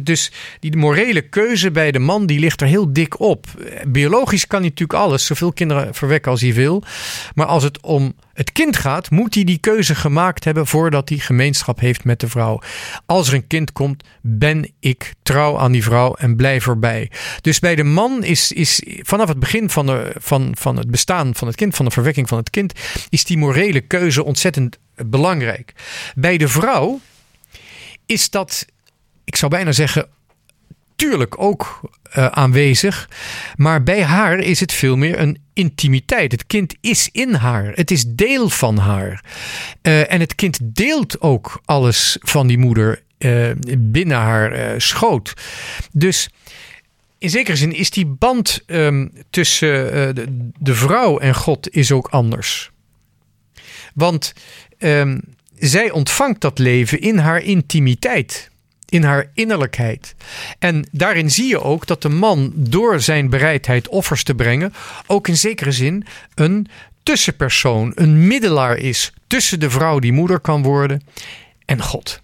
dus 0.04 0.32
die 0.60 0.78
morele 0.78 1.22
keuze 1.22 1.72
bij 1.72 1.92
de 1.92 2.00
man 2.00 2.26
die 2.26 2.40
ligt 2.40 2.62
er 2.62 2.68
heel 2.68 2.94
dik 2.94 3.20
op. 3.20 3.46
Biologisch 3.88 4.48
kan 4.48 4.60
hij 4.60 4.70
natuurlijk 4.70 5.00
alles, 5.00 5.26
zoveel 5.26 5.54
kinderen 5.54 5.94
verwekken 5.94 6.32
als 6.32 6.42
hij 6.42 6.54
wil. 6.54 6.84
Maar 7.36 7.46
als 7.46 7.64
het 7.64 7.82
om 7.82 8.14
het 8.34 8.52
kind 8.52 8.78
gaat, 8.78 9.10
moet 9.10 9.36
hij 9.36 9.44
die 9.44 9.58
keuze 9.58 9.96
gemaakt 9.96 10.44
hebben 10.44 10.68
voordat 10.68 11.10
hij 11.10 11.18
gemeenschap 11.18 11.80
heeft 11.80 12.04
met 12.04 12.20
de 12.20 12.28
vrouw. 12.28 12.62
Als 13.06 13.28
er 13.28 13.34
een 13.34 13.48
kind 13.48 13.72
komt, 13.72 14.04
ben 14.22 14.72
ik 14.80 15.14
trouw 15.24 15.58
aan 15.58 15.72
die 15.72 15.84
vrouw 15.84 16.14
en 16.14 16.36
blijf 16.36 16.68
erbij. 16.68 17.12
Dus 17.42 17.60
bij 17.60 17.76
de 17.76 17.84
man 17.84 18.24
is, 18.24 18.52
is 18.52 18.84
vanaf 18.86 19.28
het 19.28 19.40
begin 19.40 19.70
van, 19.70 19.86
de, 19.86 20.14
van, 20.20 20.52
van 20.58 20.78
het 20.78 20.92
bestaan 20.92 21.36
van 21.36 21.48
het 21.48 21.56
kind, 21.56 21.76
van 21.76 21.86
de 21.86 21.92
verwekking 21.92 22.28
van 22.28 22.38
het 22.38 22.50
kind, 22.50 22.74
is 23.10 23.24
die 23.24 23.38
morele 23.38 23.82
keuze 23.82 24.24
ontzettend 24.24 24.78
belangrijk. 24.96 25.74
Bij 26.16 26.38
de 26.38 26.48
vrouw 26.48 27.00
is 28.12 28.30
dat, 28.30 28.66
ik 29.24 29.36
zou 29.36 29.52
bijna 29.52 29.72
zeggen, 29.72 30.08
tuurlijk 30.96 31.42
ook 31.42 31.80
uh, 32.18 32.26
aanwezig. 32.26 33.10
Maar 33.56 33.84
bij 33.84 34.04
haar 34.04 34.40
is 34.40 34.60
het 34.60 34.72
veel 34.72 34.98
meer 34.98 35.20
een 35.20 35.38
intimiteit. 35.54 36.32
Het 36.32 36.48
kind 36.48 36.76
is 36.82 37.10
in 37.12 37.34
haar. 37.34 37.72
Het 37.76 37.92
is 37.92 38.06
deel 38.08 38.50
van 38.50 38.78
haar. 38.78 39.24
Uh, 39.82 40.12
en 40.12 40.20
het 40.20 40.36
kind 40.36 40.60
deelt 40.62 41.22
ook 41.22 41.62
alles 41.66 42.18
van 42.20 42.48
die 42.48 42.58
moeder 42.58 43.04
uh, 43.18 43.52
binnen 43.78 44.18
haar 44.18 44.82
schoot. 44.82 45.34
Dus 45.92 46.30
in 47.18 47.30
zekere 47.30 47.58
zin 47.58 47.74
is 47.74 47.90
die 47.90 48.06
band 48.06 48.64
um, 48.66 49.12
tussen 49.30 49.70
de, 50.16 50.50
de, 50.60 50.76
vrouw 50.76 51.20
en 51.20 51.36
God 51.36 51.70
is 51.70 51.92
ook 51.92 52.08
anders. 52.08 52.72
Want 53.94 54.34
um, 54.80 55.22
zij 55.62 55.92
ontvangt 55.92 56.42
dat 56.42 56.60
leven 56.60 57.02
in 57.02 57.18
haar 57.18 57.42
intimiteit, 57.42 58.50
in 58.90 59.04
haar 59.04 59.30
innerlijkheid. 59.34 60.16
En 60.60 60.88
daarin 60.92 61.32
zie 61.32 61.48
je 61.48 61.62
ook 61.62 61.88
dat 61.88 62.02
de 62.02 62.10
man 62.10 62.52
door 62.56 63.02
zijn 63.02 63.30
bereidheid 63.30 63.88
offers 63.88 64.24
te 64.24 64.36
brengen, 64.36 64.74
ook 65.08 65.28
in 65.28 65.38
zekere 65.38 65.72
zin 65.72 66.06
een 66.36 66.68
tussenpersoon, 67.04 67.92
een 67.96 68.28
middelaar 68.28 68.78
is 68.78 69.14
tussen 69.28 69.60
de 69.60 69.70
vrouw 69.70 70.00
die 70.00 70.14
moeder 70.14 70.40
kan 70.40 70.64
worden 70.64 71.02
en 71.66 71.82
God. 71.82 72.22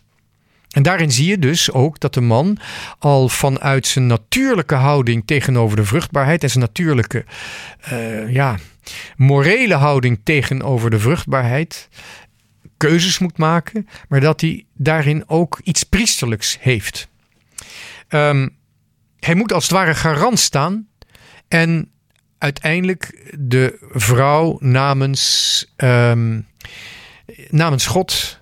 En 0.72 0.84
daarin 0.84 1.12
zie 1.12 1.28
je 1.28 1.40
dus 1.40 1.72
ook 1.72 2.00
dat 2.00 2.14
de 2.14 2.22
man 2.22 2.58
al 3.00 3.30
vanuit 3.30 3.88
zijn 3.88 4.08
natuurlijke 4.08 4.76
houding 4.76 5.24
tegenover 5.26 5.78
de 5.78 5.86
vruchtbaarheid 5.86 6.44
en 6.44 6.50
zijn 6.50 6.64
natuurlijke 6.64 7.26
uh, 7.92 8.34
ja, 8.34 8.58
morele 9.16 9.74
houding 9.74 10.20
tegenover 10.24 10.90
de 10.90 11.00
vruchtbaarheid 11.00 11.90
keuzes 12.78 13.20
moet 13.20 13.38
maken, 13.38 13.88
maar 14.10 14.20
dat 14.20 14.42
hij 14.42 14.66
daarin 14.74 15.24
ook 15.30 15.60
iets 15.64 15.84
priesterlijks 15.84 16.58
heeft. 16.60 17.08
Um, 18.10 18.56
hij 19.20 19.36
moet 19.36 19.54
als 19.54 19.64
het 19.64 19.72
ware 19.72 19.96
garant 19.96 20.40
staan 20.40 20.88
en 21.48 21.92
uiteindelijk 22.38 23.32
de 23.40 23.88
vrouw 23.92 24.58
namens, 24.60 25.66
um, 25.78 26.48
namens 27.50 27.86
God 27.86 28.40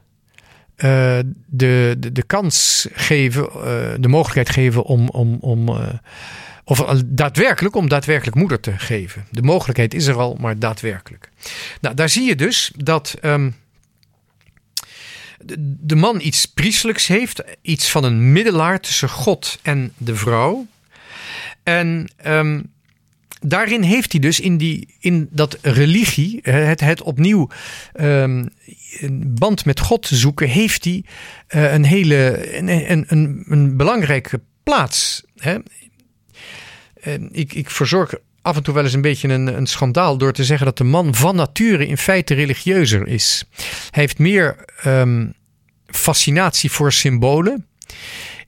uh, 0.78 1.20
de, 1.46 1.96
de, 1.98 2.12
de 2.12 2.24
kans 2.24 2.88
geven, 2.94 3.44
uh, 3.44 3.62
de 4.00 4.08
mogelijkheid 4.08 4.50
geven 4.50 4.84
om. 4.84 5.10
om, 5.10 5.38
om 5.40 5.70
uh, 5.70 5.88
of 6.68 6.80
daadwerkelijk 7.06 7.76
om 7.76 7.90
daadwerkelijk 7.90 8.38
moeder 8.38 8.60
te 8.60 8.78
geven. 8.78 9.26
De 9.32 9.42
mogelijkheid 9.42 9.94
is 9.94 10.08
er 10.08 10.16
al, 10.16 10.38
maar 10.40 10.60
daadwerkelijk. 10.60 11.30
Nou, 11.82 11.96
daar 11.96 12.10
zie 12.10 12.28
je 12.28 12.36
dus 12.36 12.72
dat 12.76 13.16
um, 13.22 13.56
de 15.80 15.96
man 15.96 16.20
iets 16.22 16.46
priestelijks 16.46 17.08
heeft, 17.08 17.44
iets 17.62 17.90
van 17.90 18.04
een 18.04 18.32
middelaar 18.32 18.80
tussen 18.80 19.10
God 19.10 19.60
en 19.62 19.94
de 19.98 20.16
vrouw. 20.16 20.68
En 21.64 22.10
um, 22.26 22.72
daarin 23.42 23.82
heeft 23.82 24.12
hij 24.12 24.22
dus 24.22 24.40
in, 24.40 24.58
die, 24.58 24.96
in 25.00 25.28
dat 25.32 25.58
religie, 25.62 26.40
het, 26.42 26.80
het 26.80 27.02
opnieuw 27.02 27.50
um, 28.02 28.50
band 29.24 29.66
met 29.66 29.80
God 29.80 30.08
zoeken, 30.08 30.48
heeft 30.48 30.84
hij 30.84 31.04
uh, 31.50 31.74
een 31.74 31.86
hele 31.86 32.56
een, 32.58 33.06
een, 33.08 33.46
een 33.48 33.78
belangrijke 33.78 34.42
plaats. 34.64 35.24
Hè? 35.38 35.58
ik, 37.32 37.54
ik 37.54 37.70
verzorg 37.70 38.14
af 38.46 38.56
en 38.56 38.64
toe 38.64 38.74
wel 38.74 38.84
eens 38.84 38.94
een 38.94 39.02
beetje 39.02 39.28
een, 39.28 39.48
een 39.48 39.68
schandaal 39.68 40.18
door 40.18 40.34
te 40.34 40.44
zeggen 40.44 40.66
dat 40.66 40.78
de 40.78 40.84
man 40.84 41.16
van 41.16 41.36
nature 41.36 41.88
in 41.88 41.98
feite 41.98 42.34
religieuzer 42.34 43.08
is. 43.08 43.44
Hij 43.90 44.02
heeft 44.04 44.20
meer 44.20 44.66
ehm, 44.82 45.28
fascinatie 45.88 46.72
voor 46.72 46.94
symbolen. 46.94 47.66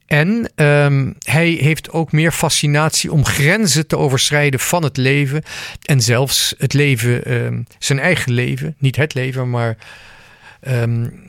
En 0.05 0.51
um, 0.55 1.15
hij 1.23 1.49
heeft 1.49 1.91
ook 1.91 2.11
meer 2.11 2.31
fascinatie 2.31 3.11
om 3.11 3.25
grenzen 3.25 3.87
te 3.87 3.97
overschrijden 3.97 4.59
van 4.59 4.83
het 4.83 4.97
leven. 4.97 5.43
En 5.83 6.01
zelfs 6.01 6.53
het 6.57 6.73
leven, 6.73 7.33
um, 7.33 7.65
zijn 7.79 7.99
eigen 7.99 8.31
leven, 8.31 8.75
niet 8.77 8.95
het 8.95 9.13
leven, 9.13 9.49
maar 9.49 9.77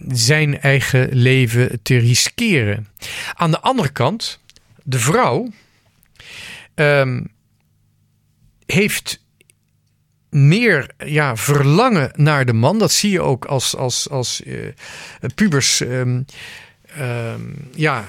zijn 0.08 0.60
eigen 0.60 1.08
leven 1.12 1.82
te 1.82 1.96
riskeren. 1.96 2.88
Aan 3.34 3.50
de 3.50 3.60
andere 3.60 3.88
kant, 3.88 4.40
de 4.82 4.98
vrouw 4.98 5.48
heeft 8.72 9.24
meer 10.30 10.90
ja, 11.04 11.36
verlangen 11.36 12.10
naar 12.14 12.44
de 12.44 12.52
man. 12.52 12.78
Dat 12.78 12.92
zie 12.92 13.10
je 13.10 13.20
ook 13.20 13.44
als, 13.44 13.76
als, 13.76 14.10
als 14.10 14.40
uh, 14.44 14.66
pubers 15.34 15.82
ja 17.74 18.04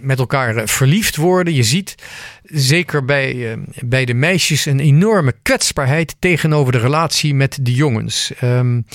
met 0.00 0.18
elkaar 0.18 0.56
eh, 0.56 0.66
verliefd 0.66 1.16
worden. 1.16 1.54
Je 1.54 1.62
ziet 1.62 1.94
zeker 2.42 3.04
bij, 3.04 3.34
uh, 3.34 3.52
bij 3.84 4.04
de 4.04 4.14
meisjes 4.14 4.66
een 4.66 4.80
enorme 4.80 5.34
kwetsbaarheid 5.42 6.16
tegenover 6.18 6.72
de 6.72 6.78
relatie 6.78 7.34
met 7.34 7.58
de 7.60 7.74
jongens. 7.74 8.32
Um, 8.42 8.86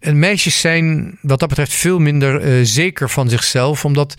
en 0.00 0.18
meisjes 0.18 0.60
zijn 0.60 1.18
wat 1.20 1.40
dat 1.40 1.48
betreft 1.48 1.72
veel 1.72 1.98
minder 1.98 2.58
uh, 2.58 2.64
zeker 2.64 3.10
van 3.10 3.28
zichzelf, 3.28 3.84
omdat 3.84 4.14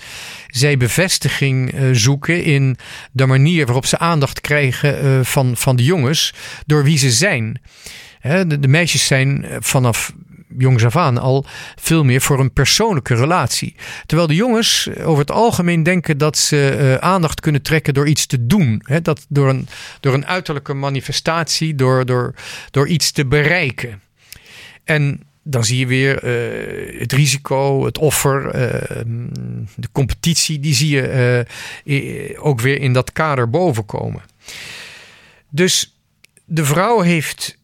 zij 0.48 0.78
bevestiging 0.78 1.74
zoeken 1.91 2.43
in 2.43 2.78
de 3.12 3.26
manier 3.26 3.65
waarop 3.65 3.86
ze 3.86 3.98
aandacht 3.98 4.41
krijgen 4.41 5.26
van, 5.26 5.58
van 5.58 5.76
de 5.76 5.84
jongens 5.84 6.34
door 6.65 6.84
wie 6.84 6.98
ze 6.98 7.12
zijn. 7.12 7.62
de 8.48 8.67
meisjes 8.67 9.06
zijn 9.06 9.45
vanaf 9.60 10.13
jongs 10.58 10.86
af 10.86 10.96
aan 10.96 11.18
al 11.18 11.46
veel 11.76 12.04
meer 12.04 12.22
voor 12.22 12.39
een 12.39 12.54
persoonlijke 12.54 13.15
relatie. 13.15 13.76
Terwijl 14.06 14.28
de 14.28 14.36
jongens 14.36 14.89
over 14.98 15.20
het 15.20 15.32
algemeen 15.32 15.84
denken 15.84 16.18
dat 16.18 16.38
ze 16.38 16.78
uh, 16.80 16.96
aandacht 16.96 17.39
kunnen 17.39 17.62
trekken 17.62 17.94
door 17.94 18.08
iets 18.08 18.26
te 18.26 18.46
doen. 18.46 18.82
Hè? 18.86 19.02
Dat 19.02 19.26
door, 19.30 19.50
een, 19.50 19.68
door 20.00 20.13
een 20.13 20.26
uiterlijke 20.26 20.74
manifestatie, 20.74 21.76
door, 21.76 22.06
door, 22.06 22.34
door 22.72 22.88
iets 22.88 23.12
te 23.12 23.26
bereiken. 23.26 24.02
En 24.84 25.22
dan 25.44 25.65
zie 25.65 25.80
je 25.80 25.88
weer 25.88 26.24
uh, 26.24 27.00
het 27.00 27.12
risico, 27.12 27.86
het 27.86 27.98
offer, 27.98 28.46
uh, 28.46 29.02
de 29.76 29.88
competitie, 29.91 30.60
die 30.60 30.74
zie 30.74 30.89
je 30.89 32.36
ook 32.39 32.62
weer 32.62 32.82
in 32.82 32.94
dat 32.94 33.12
kader 33.12 33.50
bovenkomen. 33.50 34.22
Dus 35.50 36.00
de 36.46 36.65
vrouw 36.65 37.00
heeft 37.00 37.58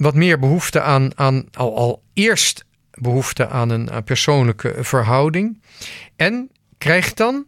wat 0.00 0.14
meer 0.14 0.38
behoefte 0.38 0.80
aan, 0.80 1.18
aan 1.18 1.44
al, 1.52 1.76
al 1.76 2.02
eerst 2.12 2.64
behoefte 2.90 3.48
aan 3.48 3.70
een 3.70 4.04
persoonlijke 4.04 4.74
verhouding. 4.78 5.62
En 6.16 6.50
krijgt 6.78 7.16
dan, 7.16 7.44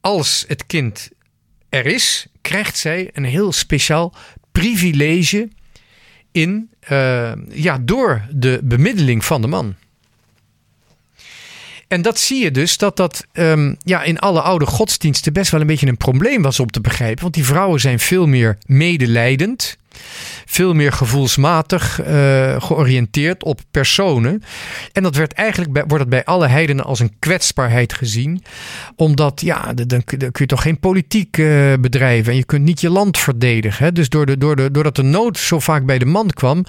als 0.00 0.44
het 0.48 0.66
kind 0.66 1.10
er 1.68 1.86
is, 1.86 2.26
krijgt 2.40 2.78
zij 2.78 3.10
een 3.12 3.24
heel 3.24 3.52
speciaal 3.52 4.14
privilege 4.52 5.48
in, 6.32 6.70
uh, 6.90 7.32
ja, 7.48 7.78
door 7.80 8.22
de 8.30 8.60
bemiddeling 8.62 9.24
van 9.24 9.40
de 9.40 9.46
man. 9.46 9.74
En 11.88 12.02
dat 12.02 12.18
zie 12.18 12.42
je 12.42 12.50
dus 12.50 12.76
dat 12.76 12.96
dat 12.96 13.26
um, 13.32 13.76
ja, 13.82 14.02
in 14.02 14.18
alle 14.18 14.40
oude 14.40 14.66
godsdiensten 14.66 15.32
best 15.32 15.50
wel 15.50 15.60
een 15.60 15.66
beetje 15.66 15.86
een 15.86 15.96
probleem 15.96 16.42
was 16.42 16.60
om 16.60 16.70
te 16.70 16.80
begrijpen. 16.80 17.22
Want 17.22 17.34
die 17.34 17.44
vrouwen 17.44 17.80
zijn 17.80 17.98
veel 17.98 18.26
meer 18.26 18.58
medelijdend 18.66 19.76
veel 20.46 20.74
meer 20.74 20.92
gevoelsmatig 20.92 22.00
uh, 22.00 22.62
georiënteerd 22.62 23.44
op 23.44 23.60
personen. 23.70 24.42
En 24.92 25.02
dat 25.02 25.16
werd 25.16 25.32
eigenlijk 25.32 25.72
bij, 25.72 25.84
wordt 25.86 26.00
het 26.00 26.08
bij 26.08 26.24
alle 26.24 26.46
heidenen 26.46 26.84
als 26.84 27.00
een 27.00 27.16
kwetsbaarheid 27.18 27.92
gezien. 27.92 28.42
Omdat, 28.96 29.40
ja, 29.40 29.72
dan, 29.72 30.04
kun 30.04 30.30
je 30.32 30.46
toch 30.46 30.62
geen 30.62 30.80
politiek 30.80 31.36
uh, 31.36 31.72
bedrijven 31.80 32.32
en 32.32 32.38
je 32.38 32.44
kunt 32.44 32.64
niet 32.64 32.80
je 32.80 32.90
land 32.90 33.18
verdedigen. 33.18 33.84
Hè? 33.84 33.92
Dus 33.92 34.08
door 34.08 34.26
de, 34.26 34.38
door 34.38 34.56
de, 34.56 34.70
doordat 34.70 34.96
de 34.96 35.02
nood 35.02 35.38
zo 35.38 35.60
vaak 35.60 35.86
bij 35.86 35.98
de 35.98 36.04
man 36.04 36.30
kwam, 36.30 36.64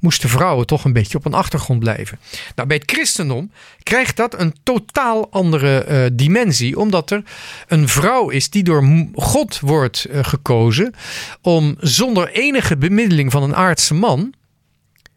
moesten 0.00 0.28
vrouwen 0.28 0.66
toch 0.66 0.84
een 0.84 0.92
beetje 0.92 1.18
op 1.18 1.26
een 1.26 1.34
achtergrond 1.34 1.80
blijven. 1.80 2.18
Nou, 2.54 2.68
bij 2.68 2.76
het 2.76 2.90
christendom 2.90 3.50
krijgt 3.82 4.16
dat 4.16 4.40
een 4.40 4.54
totaal 4.62 5.30
andere 5.30 5.86
uh, 5.88 6.06
dimensie, 6.12 6.78
omdat 6.78 7.10
er 7.10 7.22
een 7.68 7.88
vrouw 7.88 8.28
is 8.28 8.50
die 8.50 8.62
door 8.62 9.08
God 9.14 9.60
wordt 9.60 10.06
gekozen 10.22 10.94
om 11.42 11.76
zonder 11.78 12.30
enige 12.30 12.69
bemiddeling 12.76 13.30
van 13.30 13.42
een 13.42 13.56
aardse 13.56 13.94
man 13.94 14.34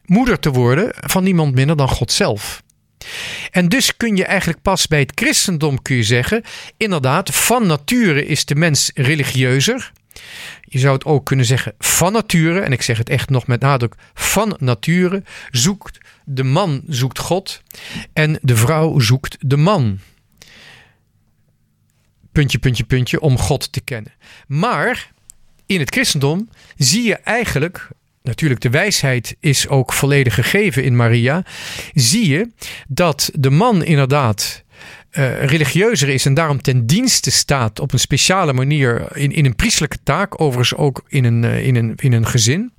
moeder 0.05 0.39
te 0.39 0.51
worden 0.51 0.93
van 0.95 1.23
niemand 1.23 1.55
minder 1.55 1.77
dan 1.77 1.89
God 1.89 2.11
zelf. 2.11 2.63
En 3.51 3.69
dus 3.69 3.97
kun 3.97 4.15
je 4.15 4.25
eigenlijk 4.25 4.61
pas 4.61 4.87
bij 4.87 4.99
het 4.99 5.11
christendom 5.15 5.81
kun 5.81 5.95
je 5.95 6.03
zeggen, 6.03 6.43
inderdaad, 6.77 7.35
van 7.35 7.67
nature 7.67 8.25
is 8.25 8.45
de 8.45 8.55
mens 8.55 8.91
religieuzer. 8.93 9.91
Je 10.61 10.79
zou 10.79 10.93
het 10.93 11.05
ook 11.05 11.25
kunnen 11.25 11.45
zeggen 11.45 11.73
van 11.79 12.13
nature, 12.13 12.59
en 12.59 12.71
ik 12.71 12.81
zeg 12.81 12.97
het 12.97 13.09
echt 13.09 13.29
nog 13.29 13.47
met 13.47 13.61
nadruk, 13.61 13.95
van 14.13 14.55
nature 14.59 15.23
zoekt 15.51 15.97
de 16.25 16.43
man 16.43 16.81
zoekt 16.87 17.19
God 17.19 17.61
en 18.13 18.39
de 18.41 18.55
vrouw 18.55 18.99
zoekt 18.99 19.37
de 19.39 19.57
man. 19.57 19.99
Puntje, 22.31 22.59
puntje, 22.59 22.83
puntje, 22.83 23.19
om 23.19 23.37
God 23.37 23.71
te 23.71 23.81
kennen. 23.81 24.13
Maar 24.47 25.11
in 25.65 25.80
het 25.80 25.91
christendom 25.91 26.49
zie 26.78 27.04
je 27.04 27.15
eigenlijk, 27.15 27.88
natuurlijk 28.21 28.62
de 28.62 28.69
wijsheid 28.69 29.36
is 29.39 29.67
ook 29.67 29.93
volledig 29.93 30.34
gegeven 30.34 30.84
in 30.84 30.95
Maria, 30.95 31.45
zie 31.93 32.30
je 32.30 32.49
dat 32.88 33.30
de 33.34 33.49
man 33.49 33.84
inderdaad 33.84 34.63
uh, 35.12 35.43
religieuzer 35.43 36.10
is 36.10 36.26
en 36.26 36.34
daarom 36.34 36.62
ten 36.62 36.86
dienste 36.86 37.32
staat 37.32 37.80
op 37.80 37.93
een 37.93 37.99
speciale 37.99 38.54
manier 38.54 39.17
in, 39.17 39.32
in 39.32 39.45
een 39.45 39.56
priestelijke 39.56 39.97
taak, 40.04 40.41
overigens 40.41 40.80
ook 40.80 41.04
in 41.08 41.23
een, 41.23 41.43
uh, 41.43 41.67
in, 41.67 41.76
een, 41.76 41.93
in 41.95 42.13
een 42.13 42.28
gezin, 42.28 42.73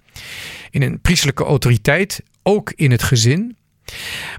in 0.71 0.83
een 0.83 1.01
priestelijke 1.01 1.45
autoriteit, 1.45 2.23
ook 2.43 2.73
in 2.77 2.91
het 2.91 3.03
gezin. 3.03 3.57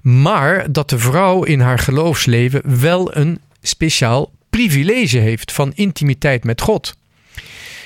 Maar 0.02 0.72
dat 0.72 0.90
de 0.90 1.00
vrouw 1.00 1.44
in 1.44 1.60
haar 1.60 1.80
geloofsleven 1.80 2.80
wel 2.80 3.16
een 3.16 3.40
speciaal 3.62 4.32
privilege 4.50 5.18
heeft 5.18 5.52
van 5.52 5.72
intimiteit 5.76 6.44
met 6.44 6.62
God. 6.62 6.96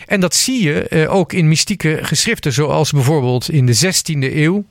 En 0.10 0.20
dat 0.20 0.36
zie 0.36 0.64
je 0.64 0.88
uh, 0.90 1.14
ook 1.14 1.34
in 1.34 1.48
mystieke 1.48 2.00
geschriften, 2.02 2.54
zoals 2.54 2.92
bijvoorbeeld 2.92 3.50
in 3.50 3.66
de 3.66 3.76
16e 3.76 4.36
eeuw. 4.36 4.66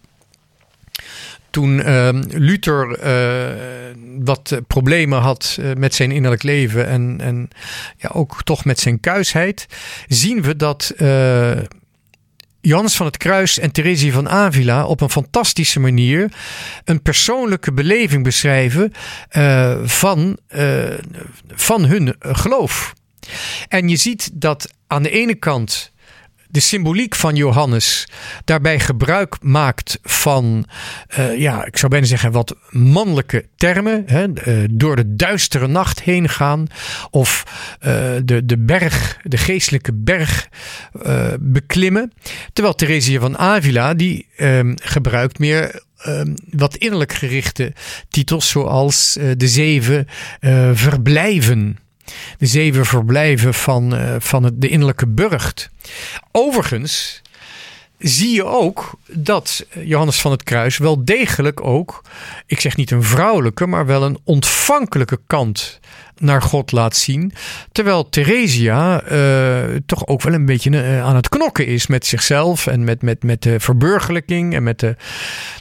Toen 1.50 1.78
uh, 1.78 2.08
Luther 2.28 3.04
uh, 3.04 3.94
wat 4.24 4.60
problemen 4.66 5.18
had 5.18 5.58
met 5.76 5.94
zijn 5.94 6.10
innerlijk 6.10 6.42
leven 6.42 6.86
en, 6.86 7.16
en 7.20 7.48
ja, 7.96 8.10
ook 8.12 8.42
toch 8.42 8.64
met 8.64 8.78
zijn 8.78 9.00
kuisheid, 9.00 9.66
zien 10.08 10.42
we 10.42 10.56
dat 10.56 10.92
Johannes 12.60 12.96
van 12.96 13.06
het 13.06 13.16
Kruis 13.16 13.58
en 13.58 13.72
Theresia 13.72 14.12
van 14.12 14.28
Avila 14.28 14.86
op 14.86 15.00
een 15.00 15.10
fantastische 15.10 15.80
manier 15.80 16.32
een 16.84 17.02
persoonlijke 17.02 17.72
beleving 17.72 18.24
beschrijven 18.24 18.92
van, 19.84 20.38
van 21.54 21.84
hun 21.84 22.14
geloof. 22.18 22.94
En 23.68 23.88
je 23.88 23.96
ziet 23.96 24.30
dat 24.32 24.74
aan 24.86 25.02
de 25.02 25.10
ene 25.10 25.34
kant 25.34 25.92
de 26.50 26.60
symboliek 26.60 27.14
van 27.14 27.36
Johannes 27.36 28.08
daarbij 28.44 28.80
gebruik 28.80 29.36
maakt 29.40 29.98
van, 30.02 30.66
uh, 31.18 31.38
ja, 31.38 31.64
ik 31.64 31.76
zou 31.76 31.90
bijna 31.90 32.06
zeggen, 32.06 32.32
wat 32.32 32.56
mannelijke 32.70 33.46
termen. 33.56 34.02
Hè, 34.06 34.26
uh, 34.26 34.68
door 34.70 34.96
de 34.96 35.14
duistere 35.14 35.66
nacht 35.66 36.00
heen 36.00 36.28
gaan. 36.28 36.66
Of 37.10 37.44
uh, 37.80 37.92
de, 38.24 38.44
de 38.44 38.58
berg, 38.58 39.18
de 39.22 39.36
geestelijke 39.36 39.92
berg 39.94 40.48
beklimmen. 41.40 42.12
Terwijl 42.52 42.74
Theresia 42.74 43.20
van 43.20 43.38
Avila, 43.38 43.94
die 43.94 44.26
ehm, 44.36 44.74
gebruikt 44.82 45.38
meer 45.38 45.86
Um, 46.06 46.34
wat 46.50 46.76
innerlijk 46.76 47.12
gerichte 47.12 47.72
titels, 48.08 48.48
zoals 48.48 49.18
de 49.36 49.48
zeven 49.48 50.06
verblijven 50.72 51.78
de 52.38 52.46
zeven 52.46 52.86
verblijven 52.86 53.54
van, 53.54 53.94
uh, 53.94 54.14
van 54.18 54.42
het, 54.42 54.60
de 54.60 54.68
innerlijke 54.68 55.06
burcht. 55.06 55.70
Overigens 56.32 57.22
zie 57.98 58.34
je 58.34 58.44
ook 58.44 58.90
dat 59.06 59.66
Johannes 59.84 60.20
van 60.20 60.30
het 60.30 60.42
Kruis 60.42 60.78
wel 60.78 61.04
degelijk 61.04 61.64
ook, 61.64 62.04
ik 62.46 62.60
zeg 62.60 62.76
niet 62.76 62.90
een 62.90 63.02
vrouwelijke, 63.02 63.66
maar 63.66 63.86
wel 63.86 64.02
een 64.02 64.18
ontvankelijke 64.24 65.20
kant 65.26 65.80
naar 66.20 66.42
God 66.42 66.72
laat 66.72 66.96
zien. 66.96 67.32
Terwijl 67.72 68.08
Theresia 68.08 69.10
uh, 69.12 69.76
toch 69.86 70.06
ook 70.06 70.22
wel 70.22 70.34
een 70.34 70.44
beetje 70.44 70.70
uh, 70.70 71.04
aan 71.04 71.16
het 71.16 71.28
knokken 71.28 71.66
is 71.66 71.86
met 71.86 72.06
zichzelf 72.06 72.66
en 72.66 72.84
met, 72.84 73.02
met, 73.02 73.22
met 73.22 73.42
de 73.42 73.60
verburgerlijking 73.60 74.54
en 74.54 74.62
met, 74.62 74.80
de, 74.80 74.96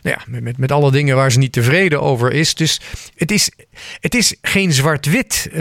nou 0.01 0.17
ja, 0.19 0.39
met, 0.41 0.57
met 0.57 0.71
alle 0.71 0.91
dingen 0.91 1.15
waar 1.15 1.31
ze 1.31 1.39
niet 1.39 1.51
tevreden 1.51 2.01
over 2.01 2.31
is. 2.31 2.55
Dus 2.55 2.81
het 3.15 3.31
is, 3.31 3.51
het 3.99 4.15
is 4.15 4.35
geen 4.41 4.73
zwart-wit, 4.73 5.49
uh, 5.51 5.59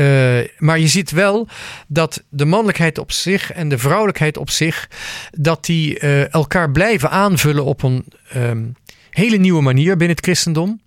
maar 0.58 0.78
je 0.78 0.88
ziet 0.88 1.10
wel 1.10 1.48
dat 1.88 2.22
de 2.28 2.44
mannelijkheid 2.44 2.98
op 2.98 3.12
zich 3.12 3.52
en 3.52 3.68
de 3.68 3.78
vrouwelijkheid 3.78 4.36
op 4.36 4.50
zich, 4.50 4.88
dat 5.30 5.64
die 5.64 5.98
elkaar 6.28 6.70
blijven 6.70 7.10
aanvullen 7.10 7.64
op 7.64 7.82
een 7.82 8.04
um, 8.36 8.74
hele 9.10 9.36
nieuwe 9.36 9.62
manier 9.62 9.96
binnen 9.96 10.16
het 10.16 10.24
christendom. 10.24 10.80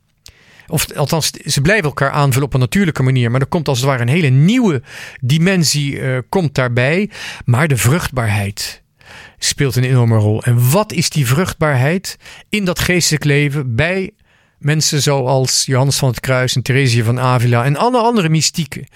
Of 0.69 0.93
althans, 0.95 1.31
ze 1.31 1.61
blijven 1.61 1.85
elkaar 1.85 2.11
aanvullen 2.11 2.47
op 2.47 2.53
een 2.53 2.59
natuurlijke 2.59 3.03
manier. 3.03 3.31
Maar 3.31 3.41
er 3.41 3.47
komt 3.47 3.67
als 3.67 3.77
het 3.77 3.87
ware 3.87 4.01
een 4.01 4.07
hele 4.07 4.29
nieuwe 4.29 4.81
dimensie 5.21 5.99
uh, 5.99 6.17
komt 6.29 6.55
daarbij. 6.55 7.09
Maar 7.45 7.67
de 7.67 7.77
vruchtbaarheid 7.77 8.81
speelt 9.37 9.75
een 9.75 9.83
enorme 9.83 10.17
rol. 10.17 10.43
En 10.43 10.71
wat 10.71 10.91
is 10.91 11.09
die 11.09 11.27
vruchtbaarheid 11.27 12.17
in 12.49 12.65
dat 12.65 12.79
geestelijk 12.79 13.23
leven 13.23 13.75
bij 13.75 14.11
mensen 14.59 15.01
zoals 15.01 15.65
Johannes 15.65 15.97
van 15.97 16.09
het 16.09 16.19
Kruis 16.19 16.55
en 16.55 16.61
Theresia 16.61 17.03
van 17.03 17.19
Avila 17.19 17.65
en 17.65 17.75
alle 17.75 17.97
andere 17.97 18.29
mystieken, 18.29 18.87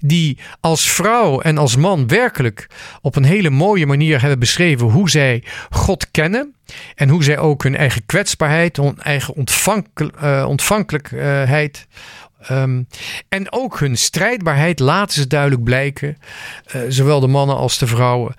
die 0.00 0.38
als 0.60 0.90
vrouw 0.90 1.40
en 1.40 1.58
als 1.58 1.76
man 1.76 2.06
werkelijk 2.06 2.66
op 3.00 3.16
een 3.16 3.24
hele 3.24 3.50
mooie 3.50 3.86
manier 3.86 4.20
hebben 4.20 4.38
beschreven 4.38 4.86
hoe 4.86 5.10
zij 5.10 5.44
God 5.70 6.10
kennen 6.10 6.55
en 6.94 7.08
hoe 7.08 7.24
zij 7.24 7.38
ook 7.38 7.62
hun 7.62 7.76
eigen 7.76 8.06
kwetsbaarheid, 8.06 8.76
hun 8.76 8.98
eigen 8.98 9.34
uh, 10.22 10.44
ontvankelijkheid 10.48 11.86
um, 12.50 12.86
en 13.28 13.52
ook 13.52 13.80
hun 13.80 13.96
strijdbaarheid 13.96 14.78
laten 14.78 15.14
ze 15.14 15.26
duidelijk 15.26 15.64
blijken, 15.64 16.16
uh, 16.76 16.82
zowel 16.88 17.20
de 17.20 17.26
mannen 17.26 17.56
als 17.56 17.78
de 17.78 17.86
vrouwen. 17.86 18.34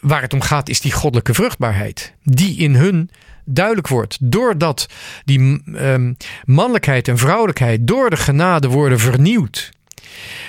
Waar 0.00 0.22
het 0.22 0.32
om 0.32 0.40
gaat 0.40 0.68
is 0.68 0.80
die 0.80 0.92
goddelijke 0.92 1.34
vruchtbaarheid, 1.34 2.14
die 2.22 2.56
in 2.56 2.74
hun 2.74 3.10
duidelijk 3.44 3.88
wordt. 3.88 4.16
Doordat 4.20 4.86
die 5.24 5.62
um, 5.66 6.16
mannelijkheid 6.44 7.08
en 7.08 7.18
vrouwelijkheid 7.18 7.86
door 7.86 8.10
de 8.10 8.16
genade 8.16 8.68
worden 8.68 8.98
vernieuwd, 8.98 9.70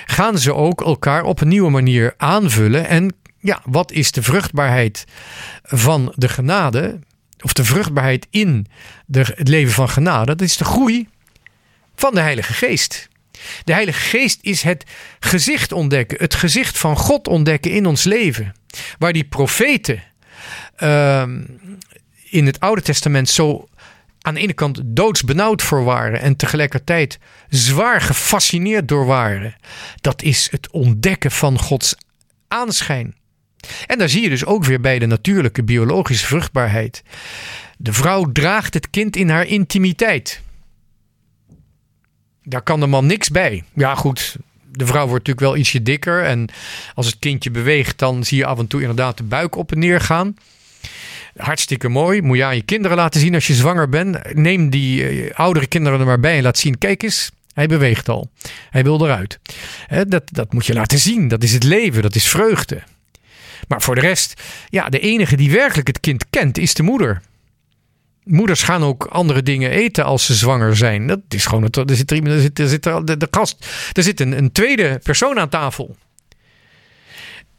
gaan 0.06 0.38
ze 0.38 0.54
ook 0.54 0.80
elkaar 0.80 1.22
op 1.22 1.40
een 1.40 1.48
nieuwe 1.48 1.70
manier 1.70 2.14
aanvullen. 2.16 2.86
En 2.86 3.14
ja, 3.38 3.62
wat 3.64 3.92
is 3.92 4.12
de 4.12 4.22
vruchtbaarheid 4.22 5.04
van 5.62 6.12
de 6.16 6.28
genade? 6.28 6.98
Of 7.40 7.52
de 7.52 7.64
vruchtbaarheid 7.64 8.26
in 8.30 8.66
de, 9.06 9.32
het 9.34 9.48
leven 9.48 9.72
van 9.72 9.88
genade? 9.88 10.26
Dat 10.26 10.40
is 10.40 10.56
de 10.56 10.64
groei 10.64 11.08
van 11.94 12.14
de 12.14 12.20
Heilige 12.20 12.52
Geest. 12.52 13.08
De 13.64 13.72
Heilige 13.72 14.00
Geest 14.00 14.38
is 14.42 14.62
het 14.62 14.84
gezicht 15.20 15.72
ontdekken, 15.72 16.18
het 16.18 16.34
gezicht 16.34 16.78
van 16.78 16.96
God 16.96 17.28
ontdekken 17.28 17.70
in 17.70 17.86
ons 17.86 18.04
leven. 18.04 18.52
Waar 18.98 19.12
die 19.12 19.24
profeten 19.24 20.02
uh, 20.78 21.22
in 22.24 22.46
het 22.46 22.60
Oude 22.60 22.82
Testament 22.82 23.28
zo 23.28 23.68
aan 24.20 24.34
de 24.34 24.40
ene 24.40 24.52
kant 24.52 24.80
doodsbenauwd 24.84 25.62
voor 25.62 25.84
waren 25.84 26.20
en 26.20 26.36
tegelijkertijd 26.36 27.18
zwaar 27.48 28.00
gefascineerd 28.00 28.88
door 28.88 29.06
waren. 29.06 29.56
Dat 30.00 30.22
is 30.22 30.48
het 30.50 30.70
ontdekken 30.70 31.30
van 31.30 31.58
Gods 31.58 31.94
aanschijn. 32.48 33.16
En 33.86 33.98
daar 33.98 34.08
zie 34.08 34.22
je 34.22 34.28
dus 34.28 34.44
ook 34.44 34.64
weer 34.64 34.80
bij 34.80 34.98
de 34.98 35.06
natuurlijke 35.06 35.62
biologische 35.62 36.26
vruchtbaarheid. 36.26 37.02
De 37.78 37.92
vrouw 37.92 38.32
draagt 38.32 38.74
het 38.74 38.90
kind 38.90 39.16
in 39.16 39.28
haar 39.28 39.46
intimiteit. 39.46 40.40
Daar 42.42 42.62
kan 42.62 42.80
de 42.80 42.86
man 42.86 43.06
niks 43.06 43.28
bij. 43.28 43.64
Ja, 43.74 43.94
goed. 43.94 44.36
De 44.72 44.86
vrouw 44.86 45.06
wordt 45.06 45.26
natuurlijk 45.26 45.46
wel 45.46 45.56
ietsje 45.56 45.82
dikker. 45.82 46.24
En 46.24 46.48
als 46.94 47.06
het 47.06 47.18
kindje 47.18 47.50
beweegt, 47.50 47.98
dan 47.98 48.24
zie 48.24 48.38
je 48.38 48.46
af 48.46 48.58
en 48.58 48.66
toe 48.66 48.80
inderdaad 48.80 49.16
de 49.16 49.22
buik 49.22 49.56
op 49.56 49.72
en 49.72 49.78
neer 49.78 50.00
gaan. 50.00 50.36
Hartstikke 51.36 51.88
mooi. 51.88 52.22
Moet 52.22 52.36
je 52.36 52.44
aan 52.44 52.56
je 52.56 52.62
kinderen 52.62 52.96
laten 52.96 53.20
zien 53.20 53.34
als 53.34 53.46
je 53.46 53.54
zwanger 53.54 53.88
bent. 53.88 54.34
Neem 54.34 54.70
die 54.70 55.24
uh, 55.24 55.30
oudere 55.34 55.66
kinderen 55.66 56.00
er 56.00 56.06
maar 56.06 56.20
bij 56.20 56.36
en 56.36 56.42
laat 56.42 56.58
zien. 56.58 56.78
Kijk 56.78 57.02
eens, 57.02 57.30
hij 57.52 57.66
beweegt 57.66 58.08
al. 58.08 58.30
Hij 58.70 58.82
wil 58.82 59.04
eruit. 59.04 59.38
dat, 60.08 60.22
dat 60.32 60.52
moet 60.52 60.66
je 60.66 60.74
laten 60.74 60.98
zien. 60.98 61.28
Dat 61.28 61.42
is 61.42 61.52
het 61.52 61.64
leven. 61.64 62.02
Dat 62.02 62.14
is 62.14 62.28
vreugde. 62.28 62.82
Maar 63.68 63.82
voor 63.82 63.94
de 63.94 64.00
rest, 64.00 64.42
ja, 64.68 64.88
de 64.88 64.98
enige 64.98 65.36
die 65.36 65.50
werkelijk 65.50 65.86
het 65.86 66.00
kind 66.00 66.24
kent 66.30 66.58
is 66.58 66.74
de 66.74 66.82
moeder. 66.82 67.22
Moeders 68.24 68.62
gaan 68.62 68.82
ook 68.82 69.04
andere 69.04 69.42
dingen 69.42 69.70
eten 69.70 70.04
als 70.04 70.26
ze 70.26 70.34
zwanger 70.34 70.76
zijn. 70.76 71.06
Dat 71.06 71.20
is 71.28 71.46
gewoon 71.46 71.62
het, 71.62 71.76
er 71.76 71.96
zit 71.96 72.10
er, 72.10 72.26
er 72.26 72.40
zit, 72.40 72.58
er 72.58 72.68
zit 72.68 72.82
de, 72.82 73.16
de 73.16 73.28
er 73.92 74.02
zit 74.02 74.20
een, 74.20 74.38
een 74.38 74.52
tweede 74.52 75.00
persoon 75.02 75.38
aan 75.38 75.48
tafel. 75.48 75.96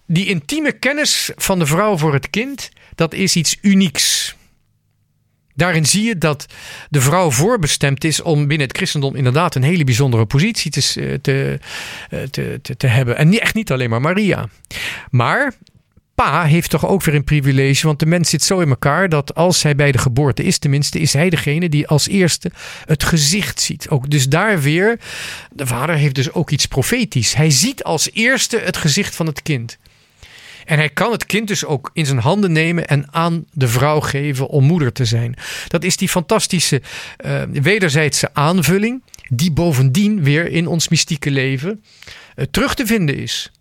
Die 0.06 0.26
intieme 0.26 0.72
kennis 0.72 1.32
van 1.36 1.60
de 1.60 1.65
vrouw 1.65 1.98
voor 1.98 2.13
het 2.13 2.30
kind, 2.30 2.69
dat 2.95 3.13
is 3.13 3.36
iets 3.36 3.58
unieks. 3.62 4.36
Daarin 5.60 5.86
zie 5.86 6.04
je 6.04 6.17
dat 6.17 6.45
de 6.89 7.02
vrouw 7.02 7.32
voorbestemd 7.32 8.04
is 8.04 8.22
om 8.22 8.48
binnen 8.48 8.67
het 8.67 8.78
christendom 8.78 9.15
inderdaad 9.15 9.56
een 9.56 9.63
hele 9.63 9.84
bijzondere 9.84 10.26
positie 10.26 10.72
te, 10.72 10.93
eh, 10.95 11.54
eh, 11.54 12.30
te, 12.30 12.60
te, 12.62 12.78
te 12.78 12.88
hebben. 12.88 13.17
En 13.17 13.39
echt 13.39 13.56
niet 13.56 13.72
alleen 13.72 13.89
maar 13.89 14.02
Maria. 14.02 14.50
Maar 15.10 15.54
pa 16.23 16.43
heeft 16.43 16.69
toch 16.69 16.88
ook 16.88 17.03
weer 17.03 17.15
een 17.15 17.23
privilege. 17.23 17.88
Want 17.88 17.99
de 17.99 18.05
mens 18.05 18.29
zit 18.29 18.43
zo 18.43 18.60
in 18.60 18.69
elkaar 18.69 19.10
dat 19.10 19.36
als 19.36 19.63
hij 19.63 19.75
bij 19.75 19.91
de 19.91 19.97
geboorte 19.97 20.43
is, 20.43 20.58
tenminste, 20.58 20.99
is 20.99 21.13
hij 21.13 21.29
degene 21.29 21.69
die 21.69 21.88
als 21.88 22.08
eerste 22.08 22.51
het 22.86 23.03
gezicht 23.03 23.62
ziet. 23.62 23.89
Ook 23.89 24.10
dus 24.10 24.29
daar 24.29 24.62
weer, 24.62 24.99
de 25.51 25.67
vader 25.67 25.95
heeft 25.95 26.15
dus 26.15 26.32
ook 26.32 26.49
iets 26.49 26.65
profetisch. 26.65 27.34
Hij 27.34 27.49
ziet 27.49 27.84
als 27.84 28.10
eerste 28.13 28.58
het 28.58 28.77
gezicht 28.77 29.15
van 29.15 29.25
het 29.25 29.41
kind. 29.41 29.77
En 30.65 30.77
hij 30.77 30.89
kan 30.89 31.12
het 31.12 31.25
kind 31.25 31.47
dus 31.47 31.65
ook 31.65 31.89
in 31.93 32.05
zijn 32.05 32.19
handen 32.19 32.51
nemen 32.51 32.88
en 32.88 33.08
aan 33.12 33.45
de 33.53 33.67
vrouw 33.67 33.99
geven 33.99 34.47
om 34.47 34.63
moeder 34.63 34.91
te 34.91 35.05
zijn. 35.05 35.36
Dat 35.67 35.84
is 35.84 35.97
die 35.97 36.10
fantastische 36.10 36.82
uh, 37.25 37.41
wederzijdse 37.51 38.29
aanvulling, 38.34 39.03
die 39.29 39.51
bovendien 39.51 40.23
weer 40.23 40.47
in 40.47 40.67
ons 40.67 40.88
mystieke 40.88 41.32
leven 41.32 41.84
uh, 42.36 42.45
terug 42.51 42.73
te 42.73 42.86
vinden 42.86 43.17
is. 43.17 43.51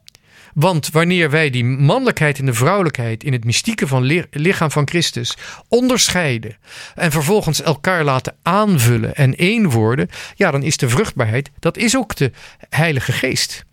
Want 0.58 0.90
wanneer 0.90 1.30
wij 1.30 1.50
die 1.50 1.64
mannelijkheid 1.64 2.38
en 2.38 2.46
de 2.46 2.54
vrouwelijkheid 2.54 3.24
in 3.24 3.32
het 3.32 3.44
mystieke 3.44 3.86
van 3.86 4.26
lichaam 4.30 4.70
van 4.70 4.88
Christus 4.88 5.36
onderscheiden 5.68 6.56
en 6.94 7.10
vervolgens 7.10 7.62
elkaar 7.62 8.04
laten 8.04 8.36
aanvullen 8.42 9.14
en 9.14 9.36
één 9.36 9.70
worden, 9.70 10.08
ja, 10.34 10.50
dan 10.50 10.62
is 10.62 10.76
de 10.76 10.88
vruchtbaarheid, 10.88 11.50
dat 11.58 11.76
is 11.76 11.96
ook 11.96 12.16
de 12.16 12.30
Heilige 12.68 13.12
Geest. 13.12 13.64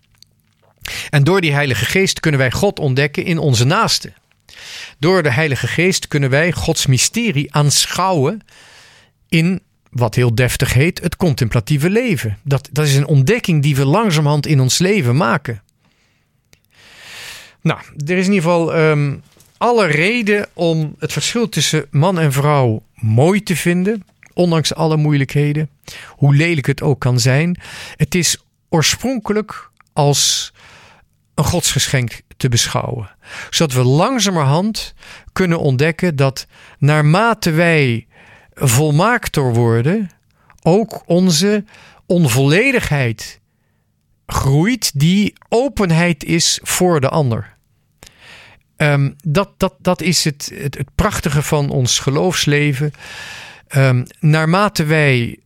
En 1.09 1.23
door 1.23 1.41
die 1.41 1.53
Heilige 1.53 1.85
Geest 1.85 2.19
kunnen 2.19 2.39
wij 2.39 2.51
God 2.51 2.79
ontdekken 2.79 3.25
in 3.25 3.37
onze 3.37 3.65
naaste. 3.65 4.13
Door 4.99 5.23
de 5.23 5.31
Heilige 5.31 5.67
Geest 5.67 6.07
kunnen 6.07 6.29
wij 6.29 6.51
Gods 6.51 6.85
mysterie 6.85 7.53
aanschouwen 7.53 8.41
in 9.29 9.61
wat 9.89 10.15
heel 10.15 10.35
deftig 10.35 10.73
heet 10.73 11.01
het 11.01 11.15
contemplatieve 11.15 11.89
leven. 11.89 12.37
Dat, 12.43 12.69
dat 12.71 12.85
is 12.85 12.95
een 12.95 13.07
ontdekking 13.07 13.61
die 13.61 13.75
we 13.75 13.85
langzamerhand 13.85 14.47
in 14.47 14.59
ons 14.59 14.77
leven 14.77 15.15
maken. 15.15 15.63
Nou, 17.65 17.79
er 18.05 18.17
is 18.17 18.25
in 18.25 18.33
ieder 18.33 18.49
geval 18.49 18.77
um, 18.77 19.21
alle 19.57 19.85
reden 19.85 20.47
om 20.53 20.95
het 20.99 21.13
verschil 21.13 21.49
tussen 21.49 21.85
man 21.91 22.19
en 22.19 22.31
vrouw 22.31 22.83
mooi 22.95 23.43
te 23.43 23.55
vinden, 23.55 24.05
ondanks 24.33 24.73
alle 24.73 24.97
moeilijkheden, 24.97 25.69
hoe 26.07 26.35
lelijk 26.35 26.67
het 26.67 26.81
ook 26.81 26.99
kan 26.99 27.19
zijn. 27.19 27.59
Het 27.95 28.15
is 28.15 28.43
oorspronkelijk 28.69 29.69
als 29.93 30.53
een 31.35 31.43
godsgeschenk 31.43 32.21
te 32.37 32.49
beschouwen. 32.49 33.09
Zodat 33.49 33.75
we 33.75 33.83
langzamerhand 33.83 34.93
kunnen 35.33 35.59
ontdekken 35.59 36.15
dat 36.15 36.47
naarmate 36.79 37.51
wij 37.51 38.07
volmaakter 38.53 39.53
worden, 39.53 40.09
ook 40.61 41.03
onze 41.05 41.63
onvolledigheid 42.05 43.39
groeit, 44.25 44.99
die 44.99 45.33
openheid 45.49 46.23
is 46.23 46.59
voor 46.63 47.01
de 47.01 47.09
ander. 47.09 47.54
Um, 48.77 49.15
dat, 49.23 49.49
dat, 49.57 49.73
dat 49.79 50.01
is 50.01 50.23
het, 50.23 50.51
het, 50.53 50.77
het, 50.77 50.89
prachtige 50.95 51.41
van 51.41 51.69
ons 51.69 51.99
geloofsleven. 51.99 52.91
Um, 53.75 54.05
naarmate 54.19 54.83
wij 54.83 55.39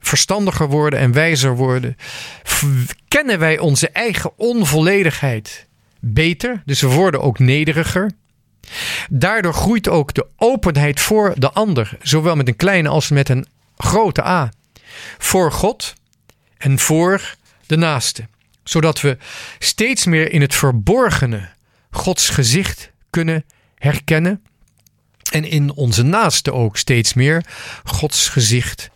verstandiger 0.00 0.68
worden 0.68 0.98
en 0.98 1.12
wijzer 1.12 1.56
worden, 1.56 1.96
kennen 3.08 3.38
wij 3.38 3.58
onze 3.58 3.88
eigen 3.88 4.38
onvolledigheid 4.38 5.66
beter. 6.00 6.62
Dus 6.64 6.80
we 6.80 6.86
worden 6.86 7.20
ook 7.20 7.38
nederiger. 7.38 8.10
Daardoor 9.10 9.54
groeit 9.54 9.88
ook 9.88 10.14
de 10.14 10.26
openheid 10.36 11.00
voor 11.00 11.34
de 11.36 11.50
ander, 11.52 11.96
zowel 12.02 12.36
met 12.36 12.48
een 12.48 12.56
kleine 12.56 12.88
als 12.88 13.08
met 13.08 13.28
een 13.28 13.46
grote 13.76 14.24
A. 14.24 14.52
Voor 15.18 15.52
God 15.52 15.94
en 16.56 16.78
voor 16.78 17.34
de 17.66 17.76
naaste. 17.76 18.26
Zodat 18.64 19.00
we 19.00 19.16
steeds 19.58 20.04
meer 20.04 20.32
in 20.32 20.40
het 20.40 20.54
verborgene 20.54 21.48
Gods 21.90 22.28
gezicht 22.28 22.90
kunnen 23.10 23.44
herkennen. 23.74 24.42
En 25.32 25.44
in 25.44 25.72
onze 25.72 26.02
naaste 26.02 26.52
ook 26.52 26.76
steeds 26.76 27.14
meer 27.14 27.44
Gods 27.84 28.28
gezicht 28.28 28.90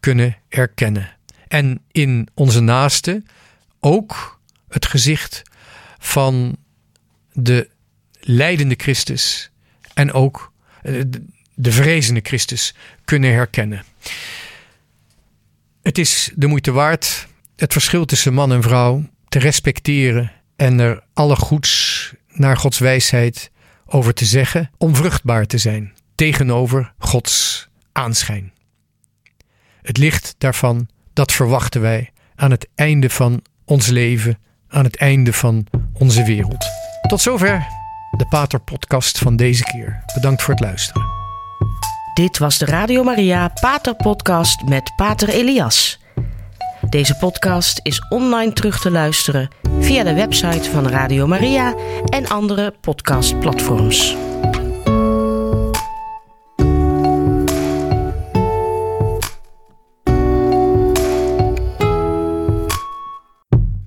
kunnen 0.00 0.36
erkennen. 0.48 1.16
En 1.48 1.82
in 1.90 2.28
onze 2.34 2.60
naaste 2.60 3.22
ook 3.80 4.40
het 4.68 4.86
gezicht 4.86 5.42
van 5.98 6.56
de 7.32 7.68
leidende 8.20 8.74
Christus 8.76 9.50
en 9.94 10.12
ook 10.12 10.52
eh, 10.82 11.02
de 11.54 11.72
vrezende 11.72 12.20
Christus 12.22 12.74
kunnen 13.04 13.32
herkennen. 13.32 13.84
Het 15.82 15.98
is 15.98 16.30
de 16.34 16.46
moeite 16.46 16.72
waard 16.72 17.26
het 17.56 17.72
verschil 17.72 18.04
tussen 18.04 18.34
man 18.34 18.52
en 18.52 18.62
vrouw 18.62 19.08
te 19.28 19.38
respecteren 19.38 20.32
en 20.56 20.78
er 20.78 21.02
alle 21.14 21.36
goeds 21.36 22.12
naar 22.38 22.56
Gods 22.56 22.78
wijsheid 22.78 23.50
over 23.86 24.14
te 24.14 24.24
zeggen 24.24 24.70
om 24.78 24.96
vruchtbaar 24.96 25.46
te 25.46 25.58
zijn 25.58 25.92
tegenover 26.14 26.92
Gods 26.98 27.68
aanschijn. 27.92 28.52
Het 29.82 29.98
licht 29.98 30.34
daarvan, 30.38 30.88
dat 31.12 31.32
verwachten 31.32 31.80
wij 31.80 32.10
aan 32.34 32.50
het 32.50 32.68
einde 32.74 33.10
van 33.10 33.42
ons 33.64 33.86
leven, 33.86 34.38
aan 34.68 34.84
het 34.84 34.96
einde 34.96 35.32
van 35.32 35.66
onze 35.92 36.24
wereld. 36.24 36.66
Tot 37.08 37.20
zover 37.20 37.66
de 38.16 38.26
Pater 38.28 38.60
Podcast 38.60 39.18
van 39.18 39.36
deze 39.36 39.62
keer. 39.62 40.02
Bedankt 40.14 40.42
voor 40.42 40.54
het 40.54 40.62
luisteren. 40.62 41.02
Dit 42.14 42.38
was 42.38 42.58
de 42.58 42.64
Radio 42.64 43.02
Maria 43.02 43.48
Pater 43.48 43.94
Podcast 43.94 44.62
met 44.62 44.92
Pater 44.96 45.28
Elias. 45.28 45.98
Deze 46.88 47.16
podcast 47.16 47.80
is 47.82 48.06
online 48.08 48.52
terug 48.52 48.80
te 48.80 48.90
luisteren 48.90 49.48
via 49.80 50.04
de 50.04 50.14
website 50.14 50.70
van 50.70 50.88
Radio 50.88 51.26
Maria 51.26 51.74
en 52.04 52.28
andere 52.28 52.74
podcastplatforms. 52.80 54.16